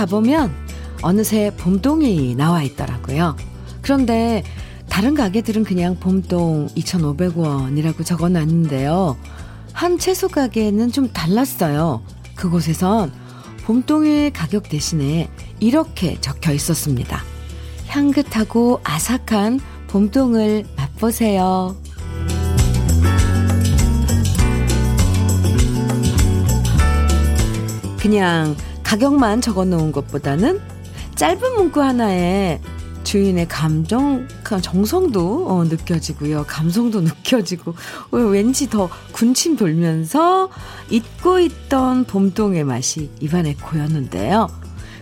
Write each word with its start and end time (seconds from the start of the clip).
가보면 0.00 0.50
어느새 1.02 1.52
봄동이 1.58 2.34
나와 2.34 2.62
있더라고요. 2.62 3.36
그런데 3.82 4.42
다른 4.88 5.14
가게들은 5.14 5.64
그냥 5.64 5.96
봄동 6.00 6.68
2,500원이라고 6.68 8.04
적어 8.06 8.30
놨는데요. 8.30 9.18
한 9.74 9.98
채소 9.98 10.28
가게는 10.28 10.90
좀 10.90 11.12
달랐어요. 11.12 12.02
그곳에선 12.34 13.12
봄동의 13.64 14.32
가격 14.32 14.70
대신에 14.70 15.28
이렇게 15.60 16.18
적혀 16.22 16.52
있었습니다. 16.52 17.22
향긋하고 17.88 18.80
아삭한 18.82 19.60
봄동을 19.88 20.64
맛보세요. 20.78 21.76
그냥 27.98 28.56
가격만 28.90 29.40
적어 29.40 29.64
놓은 29.64 29.92
것보다는 29.92 30.60
짧은 31.14 31.54
문구 31.54 31.80
하나에 31.80 32.60
주인의 33.04 33.46
감정, 33.46 34.26
그 34.42 34.60
정성도 34.60 35.46
어, 35.48 35.62
느껴지고요. 35.62 36.44
감성도 36.48 36.98
느껴지고, 37.00 37.74
어, 38.10 38.16
왠지 38.16 38.68
더 38.68 38.90
군침 39.12 39.54
돌면서 39.54 40.50
잊고 40.90 41.38
있던 41.38 42.02
봄동의 42.02 42.64
맛이 42.64 43.10
입안에 43.20 43.54
고였는데요. 43.62 44.48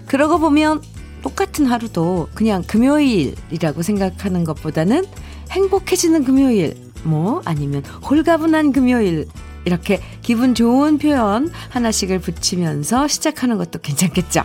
그러고 0.04 0.38
보면 0.38 0.82
똑같은 1.22 1.64
하루도 1.64 2.28
그냥 2.34 2.62
금요일이라고 2.64 3.80
생각하는 3.80 4.44
것보다는 4.44 5.06
행복해지는 5.50 6.24
금요일, 6.24 6.76
뭐, 7.04 7.40
아니면 7.46 7.82
홀가분한 8.02 8.72
금요일, 8.72 9.28
이렇게 9.64 10.00
기분 10.22 10.54
좋은 10.54 10.98
표현 10.98 11.50
하나씩을 11.70 12.20
붙이면서 12.20 13.08
시작하는 13.08 13.58
것도 13.58 13.80
괜찮겠죠? 13.80 14.42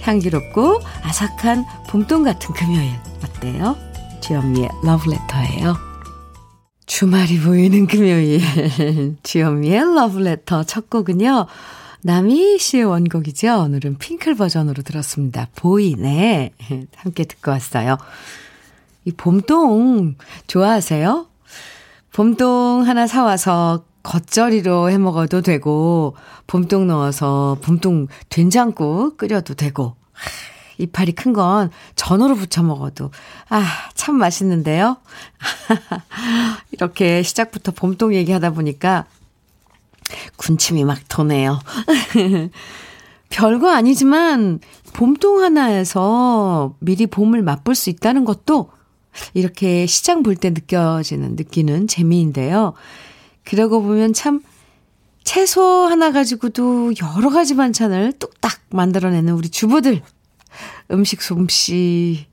향기롭고 0.00 0.80
아삭한 1.02 1.64
봄동 1.88 2.22
같은 2.22 2.54
금요일 2.54 2.92
어때요? 3.24 3.76
주현미의 4.22 4.68
러브레터예요. 4.84 5.76
주말이 6.86 7.40
보이는 7.40 7.86
금요일 7.86 8.40
주현미의 9.22 9.94
러브레터 9.94 10.64
첫 10.64 10.88
곡은요. 10.88 11.46
남희 12.02 12.58
씨의 12.58 12.84
원곡이죠. 12.84 13.58
오늘은 13.62 13.98
핑클 13.98 14.36
버전으로 14.36 14.82
들었습니다. 14.82 15.48
보이네. 15.56 16.52
함께 16.94 17.24
듣고 17.24 17.50
왔어요. 17.50 17.98
이 19.04 19.12
봄동 19.12 20.14
좋아하세요? 20.46 21.26
봄동 22.16 22.84
하나 22.86 23.06
사와서 23.06 23.84
겉절이로 24.02 24.90
해 24.90 24.96
먹어도 24.96 25.42
되고, 25.42 26.16
봄동 26.46 26.86
넣어서 26.86 27.58
봄동 27.60 28.06
된장국 28.30 29.18
끓여도 29.18 29.52
되고, 29.52 29.96
이파리 30.78 31.12
큰 31.12 31.34
건 31.34 31.70
전어로 31.94 32.34
부쳐 32.36 32.62
먹어도, 32.62 33.10
아, 33.50 33.62
참 33.92 34.14
맛있는데요? 34.14 34.96
이렇게 36.72 37.22
시작부터 37.22 37.72
봄동 37.72 38.14
얘기하다 38.14 38.52
보니까, 38.52 39.04
군침이 40.36 40.84
막 40.84 40.98
도네요. 41.08 41.60
별거 43.28 43.70
아니지만, 43.70 44.60
봄동 44.94 45.42
하나에서 45.42 46.76
미리 46.78 47.06
봄을 47.06 47.42
맛볼 47.42 47.74
수 47.74 47.90
있다는 47.90 48.24
것도 48.24 48.70
이렇게 49.34 49.86
시장 49.86 50.22
볼 50.22 50.36
때 50.36 50.50
느껴지는, 50.50 51.36
느끼는 51.36 51.86
재미인데요. 51.88 52.74
그러고 53.44 53.82
보면 53.82 54.12
참 54.12 54.42
채소 55.24 55.62
하나 55.62 56.12
가지고도 56.12 56.92
여러 57.02 57.30
가지 57.30 57.56
반찬을 57.56 58.12
뚝딱 58.18 58.60
만들어내는 58.70 59.32
우리 59.34 59.48
주부들. 59.48 60.02
음식 60.90 61.20
솜씨, 61.22 62.26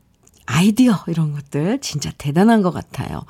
아이디어 0.46 1.04
이런 1.08 1.34
것들 1.34 1.80
진짜 1.82 2.12
대단한 2.18 2.62
것 2.62 2.72
같아요. 2.72 3.24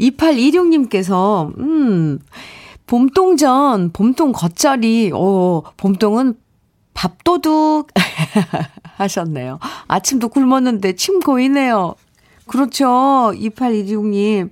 2826님께서 0.00 1.56
음 1.58 2.18
봄동전, 2.86 3.90
봄동 3.92 4.32
겉절이, 4.32 5.12
오, 5.12 5.64
봄동은 5.76 6.34
밥도둑 6.94 7.88
하셨네요. 8.96 9.58
아침도 9.86 10.28
굶었는데 10.30 10.94
침 10.96 11.20
고이네요. 11.20 11.94
그렇죠. 12.48 13.32
2826님. 13.34 14.50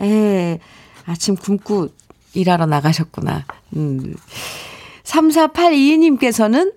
에, 0.00 0.58
아침 1.06 1.36
굶고 1.36 1.88
일하러 2.34 2.66
나가셨구나. 2.66 3.46
음. 3.76 4.14
3482님께서는 5.04 6.74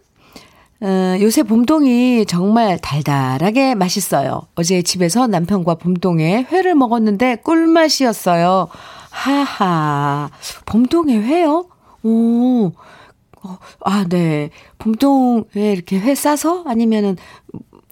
어, 0.82 1.18
요새 1.20 1.44
봄동이 1.44 2.26
정말 2.26 2.80
달달하게 2.80 3.76
맛있어요. 3.76 4.44
어제 4.56 4.82
집에서 4.82 5.28
남편과 5.28 5.76
봄동에 5.76 6.48
회를 6.50 6.74
먹었는데 6.76 7.38
꿀맛이었어요. 7.44 8.70
하하. 9.10 10.30
봄동에 10.66 11.18
회요? 11.18 11.66
오. 12.04 12.72
어, 13.42 13.58
아, 13.84 14.06
네. 14.08 14.52
봄동에 14.78 15.44
이렇게 15.54 16.00
회 16.00 16.16
싸서? 16.16 16.64
아니면은, 16.66 17.18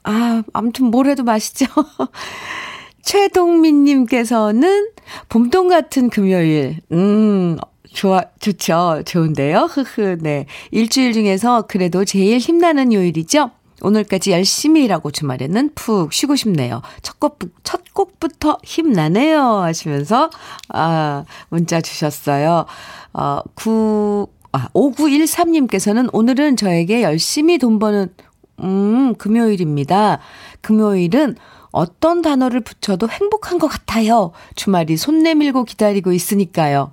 아, 0.07 0.41
아무튼 0.53 0.85
뭘 0.85 1.07
해도 1.07 1.23
맛있죠. 1.23 1.65
최동민님께서는 3.03 4.89
봄동 5.27 5.67
같은 5.67 6.09
금요일, 6.09 6.79
음, 6.93 7.57
좋아, 7.93 8.23
좋죠. 8.39 9.03
좋은데요. 9.05 9.63
흐흐, 9.69 10.19
네. 10.21 10.45
일주일 10.71 11.11
중에서 11.11 11.63
그래도 11.63 12.05
제일 12.05 12.37
힘나는 12.37 12.93
요일이죠. 12.93 13.51
오늘까지 13.81 14.31
열심히 14.31 14.85
일하고 14.85 15.11
주말에는 15.11 15.71
푹 15.75 16.13
쉬고 16.13 16.37
싶네요. 16.37 16.81
첫 17.01 17.19
곡, 17.19 17.39
첫 17.63 17.93
곡부터 17.93 18.59
힘나네요. 18.63 19.41
하시면서, 19.41 20.29
아, 20.69 21.25
문자 21.49 21.81
주셨어요. 21.81 22.65
어, 23.11 23.39
9, 23.55 24.27
아, 24.53 24.69
5913님께서는 24.73 26.09
오늘은 26.13 26.55
저에게 26.55 27.03
열심히 27.03 27.57
돈 27.57 27.77
버는, 27.77 28.13
음, 28.59 29.15
금요일입니다. 29.15 30.19
금요일은 30.61 31.35
어떤 31.71 32.21
단어를 32.21 32.61
붙여도 32.61 33.09
행복한 33.09 33.59
것 33.59 33.67
같아요. 33.67 34.31
주말이 34.55 34.97
손 34.97 35.21
내밀고 35.23 35.63
기다리고 35.63 36.11
있으니까요. 36.11 36.91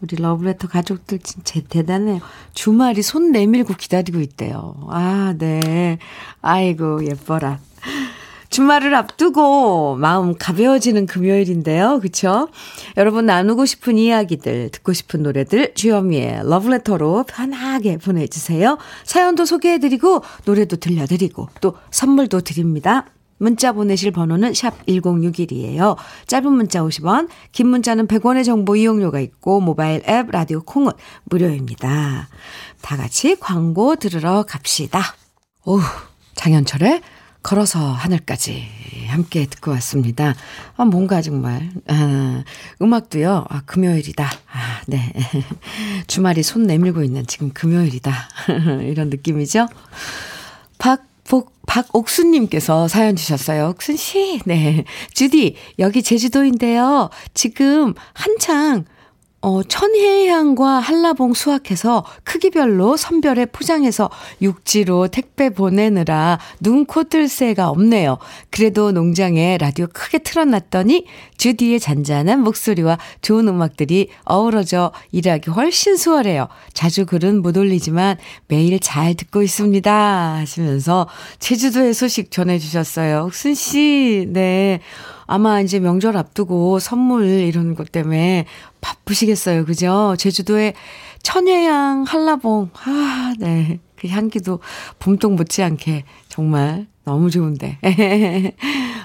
우리 0.00 0.16
러브레터 0.16 0.68
가족들 0.68 1.18
진짜 1.18 1.60
대단해요. 1.68 2.20
주말이 2.54 3.02
손 3.02 3.32
내밀고 3.32 3.74
기다리고 3.74 4.20
있대요. 4.20 4.76
아, 4.88 5.34
네. 5.36 5.98
아이고, 6.40 7.04
예뻐라. 7.04 7.58
주말을 8.50 8.94
앞두고 8.94 9.96
마음 9.96 10.34
가벼워지는 10.36 11.06
금요일인데요. 11.06 12.00
그쵸? 12.00 12.48
여러분 12.96 13.26
나누고 13.26 13.66
싶은 13.66 13.98
이야기들, 13.98 14.70
듣고 14.70 14.92
싶은 14.92 15.22
노래들 15.22 15.74
주현미의 15.74 16.48
러브레터로 16.48 17.24
편하게 17.28 17.98
보내주세요. 17.98 18.78
사연도 19.04 19.44
소개해드리고 19.44 20.22
노래도 20.44 20.76
들려드리고 20.76 21.48
또 21.60 21.74
선물도 21.90 22.40
드립니다. 22.40 23.06
문자 23.38 23.72
보내실 23.72 24.10
번호는 24.10 24.52
샵 24.54 24.84
1061이에요. 24.86 25.96
짧은 26.26 26.50
문자 26.50 26.80
50원, 26.80 27.28
긴 27.52 27.68
문자는 27.68 28.08
100원의 28.08 28.44
정보 28.44 28.74
이용료가 28.74 29.20
있고 29.20 29.60
모바일 29.60 30.02
앱 30.08 30.30
라디오 30.30 30.60
콩은 30.62 30.92
무료입니다. 31.24 32.28
다 32.82 32.96
같이 32.96 33.36
광고 33.38 33.94
들으러 33.94 34.42
갑시다. 34.42 35.00
오, 35.64 35.78
장현철의 36.34 37.00
걸어서 37.48 37.92
하늘까지 37.92 38.62
함께 39.06 39.46
듣고 39.46 39.70
왔습니다. 39.70 40.34
아, 40.76 40.84
뭔가 40.84 41.22
정말, 41.22 41.70
아, 41.86 42.44
음악도요, 42.82 43.46
아, 43.48 43.62
금요일이다. 43.64 44.24
아, 44.26 44.80
네. 44.86 45.14
주말이 46.08 46.42
손 46.42 46.66
내밀고 46.66 47.02
있는 47.02 47.26
지금 47.26 47.50
금요일이다. 47.54 48.12
이런 48.84 49.08
느낌이죠. 49.08 49.66
박 50.76 51.06
복, 51.24 51.54
박옥수님께서 51.66 52.86
사연 52.86 53.16
주셨어요. 53.16 53.70
옥순 53.70 53.96
씨, 53.96 54.40
네. 54.44 54.84
주디, 55.14 55.56
여기 55.78 56.02
제주도인데요. 56.02 57.08
지금 57.32 57.94
한창 58.12 58.84
어, 59.40 59.62
천혜향과 59.62 60.80
한라봉 60.80 61.32
수확해서 61.32 62.04
크기별로 62.24 62.96
선별해 62.96 63.46
포장해서 63.46 64.10
육지로 64.42 65.08
택배 65.08 65.50
보내느라 65.50 66.40
눈코 66.60 67.04
뜰 67.04 67.28
새가 67.28 67.68
없네요. 67.68 68.18
그래도 68.50 68.90
농장에 68.90 69.56
라디오 69.58 69.86
크게 69.92 70.18
틀어놨더니 70.18 71.06
주디의 71.36 71.78
잔잔한 71.78 72.42
목소리와 72.42 72.98
좋은 73.22 73.46
음악들이 73.46 74.08
어우러져 74.24 74.90
일하기 75.12 75.50
훨씬 75.50 75.96
수월해요. 75.96 76.48
자주 76.72 77.06
글은 77.06 77.40
못 77.40 77.56
올리지만 77.56 78.16
매일 78.48 78.80
잘 78.80 79.14
듣고 79.14 79.42
있습니다. 79.42 80.34
하시면서 80.34 81.08
제주도의 81.38 81.94
소식 81.94 82.32
전해주셨어요. 82.32 83.26
옥순 83.26 83.54
씨, 83.54 84.26
네. 84.30 84.80
아마 85.28 85.60
이제 85.60 85.78
명절 85.78 86.16
앞두고 86.16 86.78
선물 86.78 87.26
이런 87.26 87.74
것 87.74 87.92
때문에 87.92 88.46
바쁘시겠어요. 88.80 89.66
그죠? 89.66 90.16
제주도에 90.18 90.72
천혜향, 91.22 92.04
한라봉. 92.04 92.70
아, 92.84 93.34
네. 93.38 93.78
그 93.94 94.08
향기도 94.08 94.60
봄동 94.98 95.36
못지않게 95.36 96.04
정말 96.28 96.86
너무 97.04 97.30
좋은데. 97.30 97.78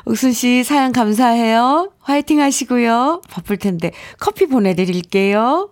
옥순 0.05 0.31
씨 0.31 0.63
사연 0.63 0.93
감사해요. 0.93 1.91
화이팅 1.99 2.39
하시고요. 2.39 3.21
바쁠 3.29 3.57
텐데 3.57 3.91
커피 4.17 4.45
보내드릴게요. 4.45 5.71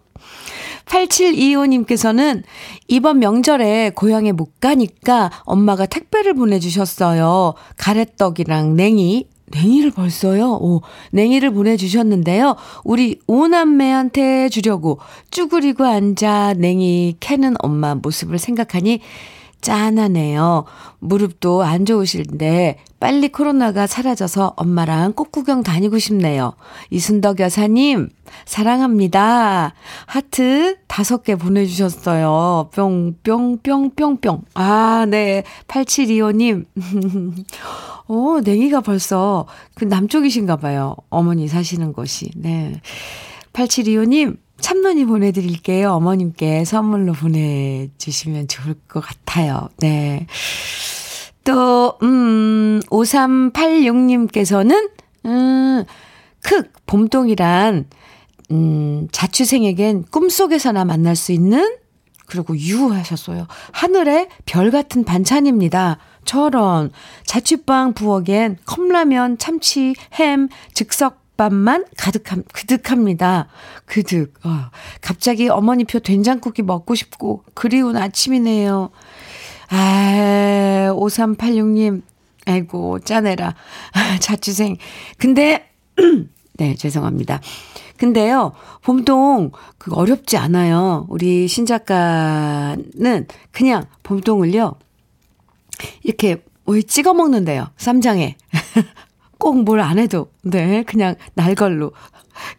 8725님께서는 0.86 2.44
이번 2.90 3.20
명절에 3.20 3.92
고향에 3.96 4.34
못 4.34 4.60
가니까 4.60 5.32
엄마가 5.46 5.86
택배를 5.86 6.34
보내주셨어요. 6.34 7.54
가래떡이랑 7.78 8.76
냉이, 8.76 9.28
냉이를 9.54 9.92
벌써요? 9.92 10.54
오, 10.54 10.82
냉이를 11.12 11.52
보내주셨는데요. 11.52 12.56
우리 12.84 13.20
오남매한테 13.28 14.50
주려고 14.50 15.00
쭈그리고 15.32 15.86
앉아 15.86 16.56
냉이 16.58 17.18
캐는 17.20 17.56
엄마 17.60 17.96
모습을 17.96 18.40
생각하니 18.40 19.02
짠하네요. 19.62 20.66
무릎도 21.00 21.64
안 21.64 21.86
좋으실데 21.86 22.78
빨리 23.00 23.30
코로나가 23.30 23.88
사라져서 23.88 24.54
엄마랑 24.58 25.14
꽃 25.14 25.32
구경 25.32 25.64
다니고 25.64 25.98
싶네요. 26.00 26.54
이순덕 26.90 27.40
여사님, 27.40 28.10
사랑합니다. 28.46 29.74
하트 30.06 30.78
다섯 30.88 31.24
개 31.24 31.36
보내주셨어요. 31.36 32.70
뿅, 32.74 33.16
뿅, 33.24 33.58
뿅, 33.64 33.92
뿅, 33.92 34.18
뿅. 34.18 34.42
아, 34.54 35.06
네. 35.08 35.44
8725님. 35.68 36.66
오, 38.12 38.42
냉이가 38.42 38.82
벌써 38.82 39.48
그 39.74 39.86
남쪽이신가 39.86 40.58
봐요. 40.58 40.98
어머니 41.10 41.48
사시는 41.48 41.94
곳이. 41.94 42.30
네. 42.36 42.82
8725님, 43.54 44.36
참론이 44.60 45.06
보내드릴게요. 45.06 45.94
어머님께 45.94 46.66
선물로 46.66 47.14
보내주시면 47.14 48.50
좋을 48.50 48.76
것 48.90 49.00
같아요. 49.00 49.70
네. 49.78 50.28
또, 51.46 51.98
음, 52.04 52.82
5386님께서는, 52.88 54.90
음, 55.28 55.86
크, 56.44 56.64
봄동이란, 56.88 57.86
음, 58.52 59.08
자취생에겐 59.14 60.04
꿈속에서나 60.12 60.84
만날 60.84 61.16
수 61.16 61.32
있는, 61.32 61.78
그리고 62.26 62.58
유하셨어요. 62.58 63.48
하늘의 63.72 64.28
별 64.46 64.70
같은 64.70 65.06
반찬입니다. 65.06 65.98
저런, 66.26 66.92
자취방 67.26 67.94
부엌엔 67.94 68.58
컵라면, 68.66 69.38
참치, 69.38 69.96
햄, 70.14 70.50
즉석 70.74 71.22
밥만 71.38 71.86
가득함, 71.98 72.44
그득합니다. 72.54 73.48
그득. 73.86 74.34
어, 74.46 74.70
갑자기 75.02 75.50
어머니표 75.50 76.00
된장국이 76.00 76.62
먹고 76.62 76.94
싶고, 76.94 77.44
그리운 77.54 77.98
아침이네요. 77.98 78.92
아, 79.70 80.92
5386님. 80.94 82.04
아이고, 82.46 83.00
짜내라. 83.00 83.56
자취생. 84.20 84.78
근데, 85.18 85.70
네, 86.58 86.76
죄송합니다. 86.76 87.40
근데요, 87.98 88.54
봄동, 88.84 89.52
그 89.78 89.94
어렵지 89.94 90.38
않아요. 90.38 91.06
우리 91.10 91.48
신작가는 91.48 93.28
그냥 93.52 93.86
봄동을요, 94.04 94.76
이렇게, 96.04 96.44
왜 96.66 96.82
찍어 96.82 97.14
먹는데요. 97.14 97.68
쌈장에. 97.78 98.36
꼭 99.40 99.66
뭘 99.66 99.80
안 99.82 99.98
해도, 99.98 100.32
네, 100.44 100.84
그냥 100.84 101.16
날 101.34 101.56
걸로. 101.56 101.92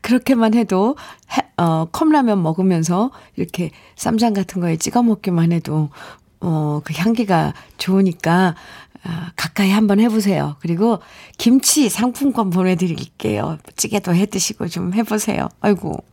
그렇게만 0.01 0.55
해도, 0.55 0.97
해, 1.37 1.43
어, 1.57 1.87
컵라면 1.87 2.43
먹으면서 2.43 3.11
이렇게 3.37 3.71
쌈장 3.97 4.33
같은 4.33 4.61
거에 4.61 4.77
찍어 4.77 5.03
먹기만 5.03 5.53
해도, 5.53 5.91
어, 6.41 6.81
그 6.85 6.93
향기가 6.97 7.55
좋으니까, 7.79 8.57
아, 9.05 9.31
가까이 9.37 9.71
한번 9.71 9.99
해보세요. 10.01 10.57
그리고 10.61 11.01
김치 11.39 11.89
상품권 11.89 12.51
보내드릴게요. 12.51 13.59
찌개도 13.77 14.15
해 14.15 14.27
드시고 14.27 14.69
좀 14.69 14.95
해보세요. 14.95 15.49
아이고. 15.61 16.05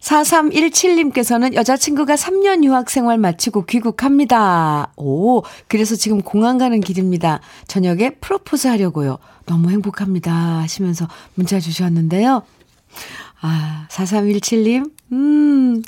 4317님께서는 0.00 1.54
여자친구가 1.54 2.14
3년 2.14 2.64
유학 2.64 2.90
생활 2.90 3.18
마치고 3.18 3.66
귀국합니다. 3.66 4.92
오, 4.96 5.42
그래서 5.66 5.96
지금 5.96 6.22
공항 6.22 6.58
가는 6.58 6.80
길입니다. 6.80 7.40
저녁에 7.66 8.10
프로포즈 8.10 8.68
하려고요. 8.68 9.18
너무 9.46 9.70
행복합니다. 9.70 10.32
하시면서 10.32 11.08
문자 11.34 11.58
주셨는데요. 11.58 12.42
아, 13.40 13.86
4317님, 13.90 14.90
음, 15.12 15.82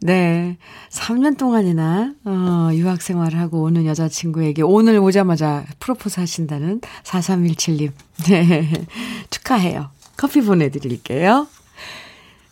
네. 0.00 0.56
3년 0.90 1.36
동안이나, 1.36 2.14
어, 2.24 2.70
유학 2.72 3.02
생활을 3.02 3.38
하고 3.38 3.62
오는 3.62 3.86
여자친구에게 3.86 4.62
오늘 4.62 4.98
오자마자 4.98 5.64
프로포즈 5.80 6.20
하신다는 6.20 6.80
4317님. 7.04 7.92
네. 8.28 8.70
축하해요. 9.30 9.90
커피 10.16 10.40
보내드릴게요. 10.40 11.46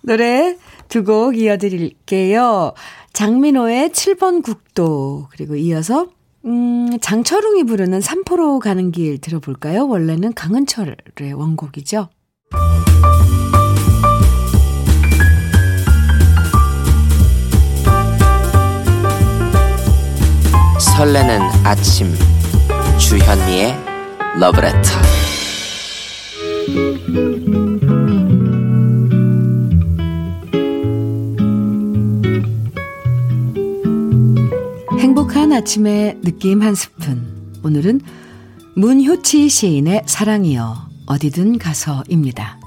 노래 0.03 0.57
두 0.95 1.03
곡 1.03 1.37
이어드릴게요. 1.37 2.73
장민호의 3.13 3.91
7번 3.91 4.45
국도, 4.45 5.27
그리고 5.33 5.57
이어서, 5.57 6.07
음, 6.45 6.89
장철웅이 7.01 7.65
부르는 7.65 8.01
삼포로 8.01 8.61
가는 8.61 8.93
길 8.93 9.19
들어볼까요? 9.19 9.89
원래는 9.89 10.35
강은철의 10.35 11.33
원곡이죠. 11.35 12.11
설레는 20.79 21.41
아침 21.65 22.15
주현미의 22.99 23.75
러브레터 24.39 24.91
행복한 35.05 35.53
아침의 35.53 36.23
느낌 36.23 36.63
한 36.63 36.75
스푼. 36.75 37.61
오늘은 37.63 38.01
문효치 38.75 39.51
시인의 39.51 40.05
사랑이여 40.07 40.89
어디든 41.05 41.59
가서입니다. 41.59 42.59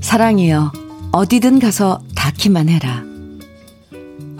사랑이여 0.00 0.72
어디든 1.12 1.60
가서 1.60 2.02
닿기만 2.16 2.68
해라. 2.68 3.04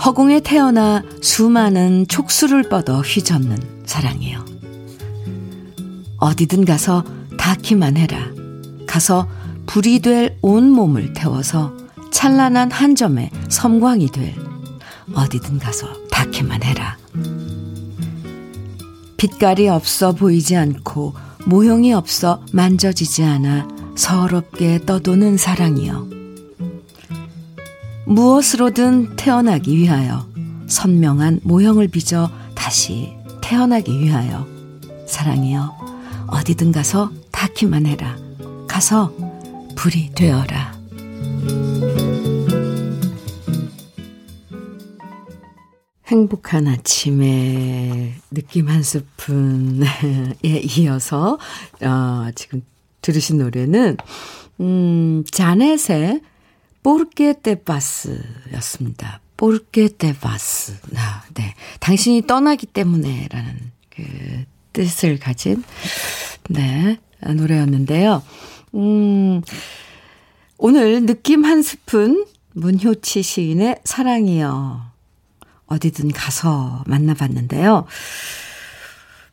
허공에 0.05 0.41
태어나 0.41 1.05
수많은 1.23 2.09
촉수를 2.09 2.69
뻗어 2.71 3.03
휘젓는 3.03 3.85
사랑이여. 3.87 4.45
어디든 6.17 6.65
가서 6.65 7.05
닿기만 7.39 7.97
해라. 7.97 8.19
가서 8.89 9.29
불이 9.67 10.01
될 10.01 10.39
온 10.43 10.71
몸을 10.71 11.13
태워서 11.13 11.73
찬란한 12.11 12.71
한 12.71 12.95
점의 12.95 13.31
섬광이 13.49 14.09
될 14.09 14.35
어디든 15.15 15.59
가서 15.59 15.89
닿기만 16.11 16.63
해라. 16.63 16.97
빛깔이 19.17 19.69
없어 19.69 20.13
보이지 20.13 20.57
않고 20.57 21.15
모형이 21.47 21.93
없어 21.93 22.43
만져지지 22.53 23.23
않아 23.25 23.69
서럽게 23.97 24.81
떠도는 24.85 25.37
사랑이여. 25.37 26.09
무엇으로든 28.07 29.17
태어나기 29.17 29.77
위하여 29.77 30.27
선명한 30.67 31.41
모형을 31.45 31.89
빚어 31.89 32.31
다시 32.55 33.13
태어나기 33.41 33.99
위하여 34.01 34.47
사랑이여 35.07 36.27
어디든 36.29 36.73
가서 36.73 37.11
닿기만 37.31 37.87
해라. 37.87 38.17
가서 38.67 39.13
불이 39.77 40.11
되어라. 40.15 40.81
행복한 46.07 46.67
아침에 46.67 48.15
느낌 48.31 48.69
한 48.69 48.83
스푼에 48.83 49.87
이어서 50.79 51.39
어, 51.81 52.31
지금 52.35 52.63
들으신 53.01 53.39
노래는 53.39 53.97
음, 54.61 55.25
자넷의 55.31 56.21
포르케 56.83 57.35
테바스였습니다. 57.43 59.21
포르케 59.37 59.89
테바스. 59.97 60.77
아, 60.97 61.23
네. 61.35 61.55
당신이 61.81 62.27
떠나기 62.27 62.67
때문에라는 62.67 63.73
그 63.91 64.45
뜻을 64.73 65.19
가진 65.19 65.65
네, 66.49 66.99
노래였는데요. 67.27 68.23
음, 68.75 69.43
오늘 70.59 71.05
느낌 71.07 71.45
한 71.45 71.63
스푼 71.63 72.25
문효치 72.55 73.23
시인의 73.23 73.81
사랑이여 73.85 74.93
어디든 75.67 76.13
가서 76.13 76.85
만나봤는데요. 76.87 77.87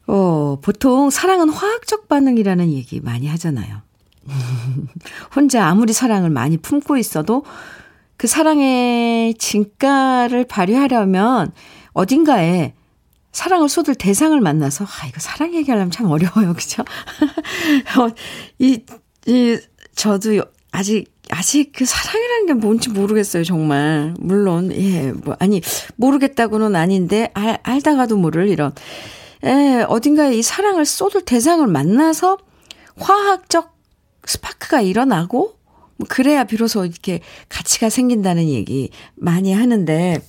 어, 0.07 0.59
보통 0.61 1.09
사랑은 1.09 1.49
화학적 1.49 2.07
반응이라는 2.07 2.71
얘기 2.71 2.99
많이 2.99 3.27
하잖아요. 3.27 3.81
혼자 5.35 5.67
아무리 5.67 5.93
사랑을 5.93 6.29
많이 6.29 6.57
품고 6.57 6.97
있어도 6.97 7.43
그 8.17 8.27
사랑의 8.27 9.33
진가를 9.35 10.45
발휘하려면 10.45 11.51
어딘가에 11.93 12.73
사랑을 13.31 13.69
쏟을 13.69 13.95
대상을 13.95 14.39
만나서, 14.41 14.85
아, 14.85 15.07
이거 15.07 15.19
사랑 15.19 15.53
얘기하려면 15.53 15.91
참 15.91 16.07
어려워요. 16.07 16.53
그죠? 16.57 16.83
어, 17.97 18.09
이, 18.57 18.83
이, 19.29 19.59
저도 19.95 20.43
아직, 20.71 21.11
아직 21.29 21.71
그 21.75 21.85
사랑이라는 21.85 22.45
게 22.47 22.53
뭔지 22.53 22.89
모르겠어요, 22.89 23.43
정말. 23.43 24.13
물론, 24.19 24.71
예, 24.73 25.11
뭐, 25.11 25.35
아니, 25.39 25.61
모르겠다고는 25.95 26.75
아닌데, 26.75 27.31
알, 27.33 27.59
알다가도 27.63 28.17
모를 28.17 28.49
이런. 28.49 28.73
예, 29.45 29.85
어딘가에 29.87 30.35
이 30.35 30.41
사랑을 30.41 30.85
쏟을 30.85 31.23
대상을 31.25 31.65
만나서 31.67 32.37
화학적 32.97 33.77
스파크가 34.25 34.81
일어나고, 34.81 35.55
뭐 35.97 36.07
그래야 36.09 36.43
비로소 36.43 36.85
이렇게 36.85 37.21
가치가 37.49 37.89
생긴다는 37.89 38.49
얘기 38.49 38.89
많이 39.15 39.53
하는데, 39.53 40.21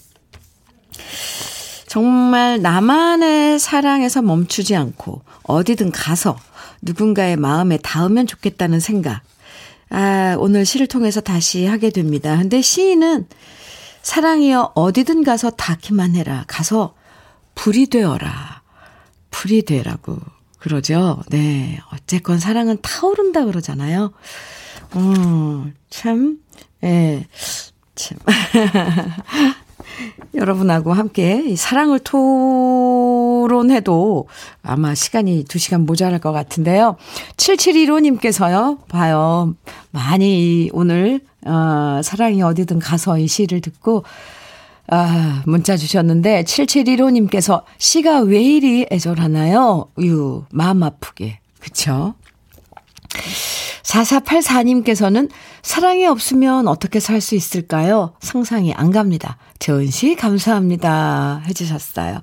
정말 1.87 2.63
나만의 2.63 3.59
사랑에서 3.59 4.23
멈추지 4.23 4.77
않고 4.77 5.23
어디든 5.43 5.91
가서 5.91 6.39
누군가의 6.83 7.37
마음에 7.37 7.79
닿으면 7.79 8.27
좋겠다는 8.27 8.81
생각. 8.81 9.23
아, 9.91 10.37
오늘 10.39 10.65
시를 10.65 10.87
통해서 10.87 11.21
다시 11.21 11.67
하게 11.67 11.91
됩니다. 11.91 12.37
근데 12.37 12.63
시인은 12.63 13.27
사랑이여 14.03 14.73
어디든 14.75 15.25
가서 15.25 15.51
닿기만 15.51 16.15
해라. 16.15 16.45
가서 16.47 16.95
불이 17.55 17.87
되어라. 17.87 18.63
불이 19.31 19.63
되라고 19.63 20.19
그러죠. 20.59 21.23
네. 21.29 21.81
어쨌건 21.93 22.39
사랑은 22.39 22.79
타오른다 22.83 23.45
그러잖아요. 23.45 24.13
어, 24.93 25.71
참, 25.89 26.39
예, 26.83 27.27
참. 27.95 28.19
여러분하고 30.35 30.93
함께 30.93 31.55
사랑을 31.57 31.99
토론해도 31.99 32.29
아마 34.63 34.95
시간이 34.95 35.45
2시간 35.45 35.87
모자랄 35.87 36.19
것 36.21 36.33
같은데요. 36.33 36.97
7715님께서요, 37.37 38.87
봐요. 38.89 39.55
많이 39.91 40.71
오늘, 40.73 41.21
어, 41.47 42.01
사랑이 42.03 42.43
어디든 42.43 42.79
가서 42.79 43.19
이 43.19 43.27
시를 43.27 43.61
듣고, 43.61 44.05
아, 44.89 45.43
문자 45.47 45.77
주셨는데, 45.77 46.45
7715님께서 46.45 47.63
시가 47.79 48.21
왜 48.21 48.43
이리 48.43 48.87
애절하나요? 48.91 49.89
유, 50.01 50.45
마음 50.51 50.83
아프게. 50.83 51.41
그쵸? 51.61 52.15
4484님께서는 53.83 55.29
사랑이 55.63 56.07
없으면 56.07 56.69
어떻게 56.69 57.01
살 57.01 57.21
수 57.21 57.35
있을까요? 57.35 58.15
상상이 58.21 58.73
안 58.73 58.91
갑니다. 58.91 59.37
재은 59.59 59.91
씨, 59.91 60.15
감사합니다. 60.15 61.43
해주셨어요. 61.47 62.23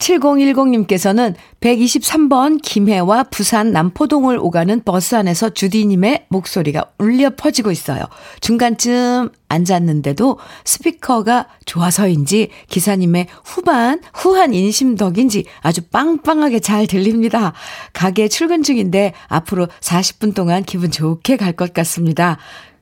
7010님께서는 0.00 1.34
123번 1.60 2.60
김해와 2.62 3.24
부산 3.24 3.70
남포동을 3.70 4.38
오가는 4.40 4.82
버스 4.84 5.14
안에서 5.14 5.50
주디님의 5.50 6.26
목소리가 6.30 6.86
울려 6.98 7.30
퍼지고 7.36 7.70
있어요. 7.70 8.04
중간쯤 8.40 9.28
앉았는데도 9.48 10.38
스피커가 10.64 11.48
좋아서인지 11.66 12.48
기사님의 12.68 13.26
후반, 13.44 14.00
후한 14.14 14.54
인심 14.54 14.96
덕인지 14.96 15.44
아주 15.60 15.82
빵빵하게 15.82 16.60
잘 16.60 16.86
들립니다. 16.86 17.52
가게 17.92 18.28
출근 18.28 18.62
중인데 18.62 19.12
앞으로 19.28 19.68
40분 19.80 20.34
동안 20.34 20.64
기분 20.64 20.90
좋게 20.90 21.36
갈 21.36 21.50
것 21.60 21.74
같습니다. 21.74 22.38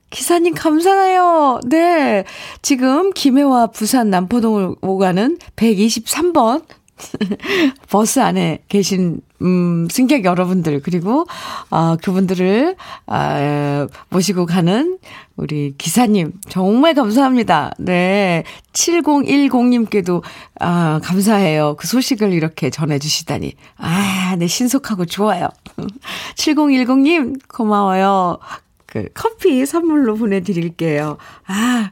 기사님 0.09 0.53
감사해요. 0.53 1.59
네. 1.67 2.23
지금 2.61 3.11
김해와 3.11 3.67
부산 3.67 4.09
남포동을 4.09 4.75
오가는 4.81 5.37
123번 5.55 6.63
버스 7.89 8.19
안에 8.19 8.63
계신 8.67 9.21
음, 9.41 9.87
승객 9.89 10.25
여러분들, 10.25 10.81
그리고, 10.81 11.25
아, 11.69 11.97
그분들을, 12.03 12.75
아, 13.07 13.87
모시고 14.09 14.45
가는 14.45 14.97
우리 15.37 15.75
기사님, 15.77 16.33
정말 16.49 16.93
감사합니다. 16.93 17.71
네. 17.79 18.43
7010님께도, 18.73 20.23
아, 20.59 20.99
감사해요. 21.03 21.75
그 21.77 21.87
소식을 21.87 22.33
이렇게 22.33 22.69
전해 22.69 22.99
주시다니. 22.99 23.53
아, 23.77 24.35
네, 24.37 24.47
신속하고 24.47 25.05
좋아요. 25.05 25.47
7010님, 26.35 27.39
고마워요. 27.47 28.39
그, 28.85 29.07
커피 29.13 29.65
선물로 29.65 30.15
보내 30.15 30.41
드릴게요. 30.41 31.17
아, 31.47 31.91